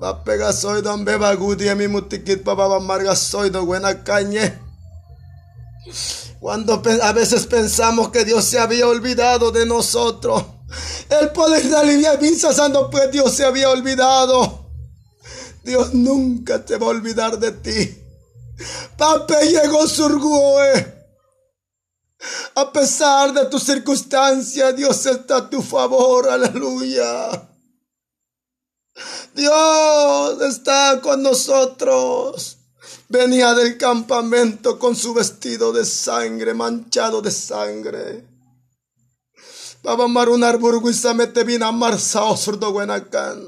Va 0.03 0.23
pega 0.23 0.53
soy 0.53 0.83
don 0.83 1.03
beba 1.07 1.35
gudie 1.35 1.75
mi 1.75 1.89
mutikit 1.89 2.45
papa 2.45 2.79
marga 2.79 3.17
soy 3.17 3.49
do 3.49 3.65
buena 3.65 4.05
cañe. 4.05 4.72
Cuando 6.41 6.83
a 7.03 7.13
veces 7.13 7.47
pensamos 7.47 8.11
que 8.11 8.25
Dios 8.25 8.45
se 8.45 8.59
había 8.59 8.89
olvidado 8.89 9.51
de 9.51 9.67
nosotros. 9.67 10.45
El 11.09 11.31
poder 11.31 11.69
de 11.69 11.77
Alivia 11.77 12.19
pensando 12.19 12.89
pues 12.91 13.11
Dios 13.11 13.35
se 13.35 13.45
había 13.45 13.69
olvidado. 13.71 14.71
Dios 15.63 15.95
nunca 15.95 16.65
te 16.65 16.77
va 16.77 16.87
a 16.87 16.91
olvidar 16.91 17.39
de 17.39 17.53
ti. 17.53 17.99
Pape 18.97 19.47
llegó 19.47 19.87
surgoe. 19.87 21.03
A 22.55 22.73
pesar 22.73 23.33
de 23.33 23.47
tus 23.47 23.65
circunstancias, 23.65 24.77
Dios 24.77 25.07
está 25.07 25.39
a 25.39 25.51
tu 25.51 25.61
favor. 25.63 26.29
Aleluya. 26.29 27.49
Dios 29.35 30.43
está 30.43 31.01
con 31.03 31.23
nosotros 31.23 32.62
venía 33.09 33.55
del 33.55 33.77
campamento 33.77 34.79
con 34.79 34.97
su 34.97 35.15
vestido 35.15 35.73
de 35.73 35.85
sangre, 35.85 36.55
manchado 36.55 37.21
de 37.21 37.31
sangre. 37.31 38.25
Baba 39.83 40.07
marunar 40.07 40.59
burguisa 40.59 41.13
mete 41.13 41.45
vina 41.45 41.73
marsa 41.73 42.23
osurdo 42.23 42.73
buenakan. 42.73 43.39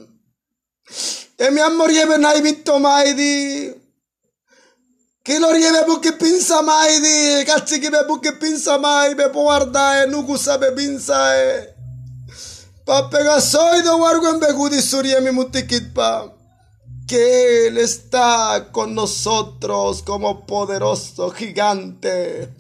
E 1.39 1.51
mi 1.51 1.61
amor 1.61 1.91
lleve 1.91 2.19
naivito 2.19 2.79
maidi. 2.79 3.73
Kilo 5.23 5.53
lleve 5.53 5.85
buki 5.87 6.13
pinza 6.13 6.61
maidi. 6.63 7.45
Cazzi 7.45 7.79
che 7.79 7.91
be 7.91 8.05
buki 8.05 8.33
pinza 8.37 8.79
mai 8.79 9.15
be 9.15 9.31
guarda 9.31 10.03
e 10.03 10.07
nugu 10.07 10.37
sabe 10.37 10.73
pinza 10.73 11.37
e. 11.37 11.75
Pape 12.85 13.23
gasoido 13.23 13.97
wargo 13.99 14.29
en 14.29 14.39
begudi 14.39 14.83
surie 14.83 15.21
mi 15.21 15.31
mutikit 15.31 15.95
pa 15.95 16.29
que 17.07 17.67
Él 17.67 17.79
está 17.79 18.69
con 18.73 18.95
nosotros 18.95 20.03
como 20.03 20.47
poderoso 20.47 21.31
gigante. 21.31 22.55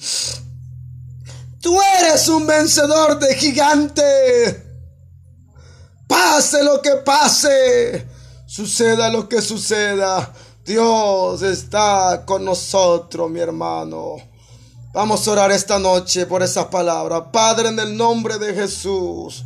Tú 1.61 1.79
eres 1.99 2.29
un 2.29 2.47
vencedor 2.47 3.19
de 3.19 3.35
gigante. 3.37 4.63
Pase 6.07 6.63
lo 6.63 6.83
que 6.83 6.97
pase, 6.97 8.07
suceda 8.47 9.09
lo 9.09 9.27
que 9.29 9.41
suceda, 9.41 10.33
Dios 10.65 11.43
está 11.43 12.25
con 12.27 12.45
nosotros, 12.45 13.31
mi 13.31 13.41
hermano. 13.41 14.17
Vamos 14.93 15.27
a 15.27 15.33
orar 15.33 15.51
esta 15.51 15.79
noche 15.79 16.25
por 16.25 16.43
esa 16.43 16.71
palabra. 16.71 17.33
Padre, 17.33 17.69
en 17.69 17.79
el 17.81 17.97
nombre 17.97 18.39
de 18.39 18.55
Jesús. 18.55 19.45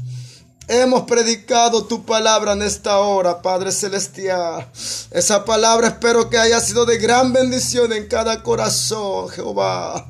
Hemos 0.70 1.04
predicado 1.04 1.86
tu 1.86 2.04
palabra 2.04 2.52
en 2.52 2.60
esta 2.60 2.98
hora, 2.98 3.40
Padre 3.40 3.72
Celestial. 3.72 4.70
Esa 5.10 5.42
palabra 5.42 5.88
espero 5.88 6.28
que 6.28 6.36
haya 6.36 6.60
sido 6.60 6.84
de 6.84 6.98
gran 6.98 7.32
bendición 7.32 7.90
en 7.94 8.06
cada 8.06 8.42
corazón, 8.42 9.30
Jehová. 9.30 10.06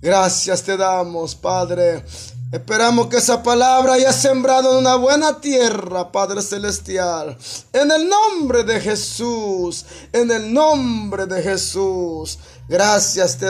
Gracias 0.00 0.62
te 0.62 0.76
damos, 0.76 1.34
Padre. 1.34 2.04
Esperamos 2.52 3.08
que 3.08 3.16
esa 3.16 3.42
palabra 3.42 3.94
haya 3.94 4.12
sembrado 4.12 4.70
en 4.70 4.78
una 4.78 4.94
buena 4.94 5.40
tierra, 5.40 6.12
Padre 6.12 6.40
Celestial. 6.40 7.36
En 7.72 7.90
el 7.90 8.08
nombre 8.08 8.62
de 8.62 8.80
Jesús, 8.80 9.84
en 10.12 10.30
el 10.30 10.54
nombre 10.54 11.26
de 11.26 11.42
Jesús. 11.42 12.38
Gracias 12.68 13.36
te 13.36 13.44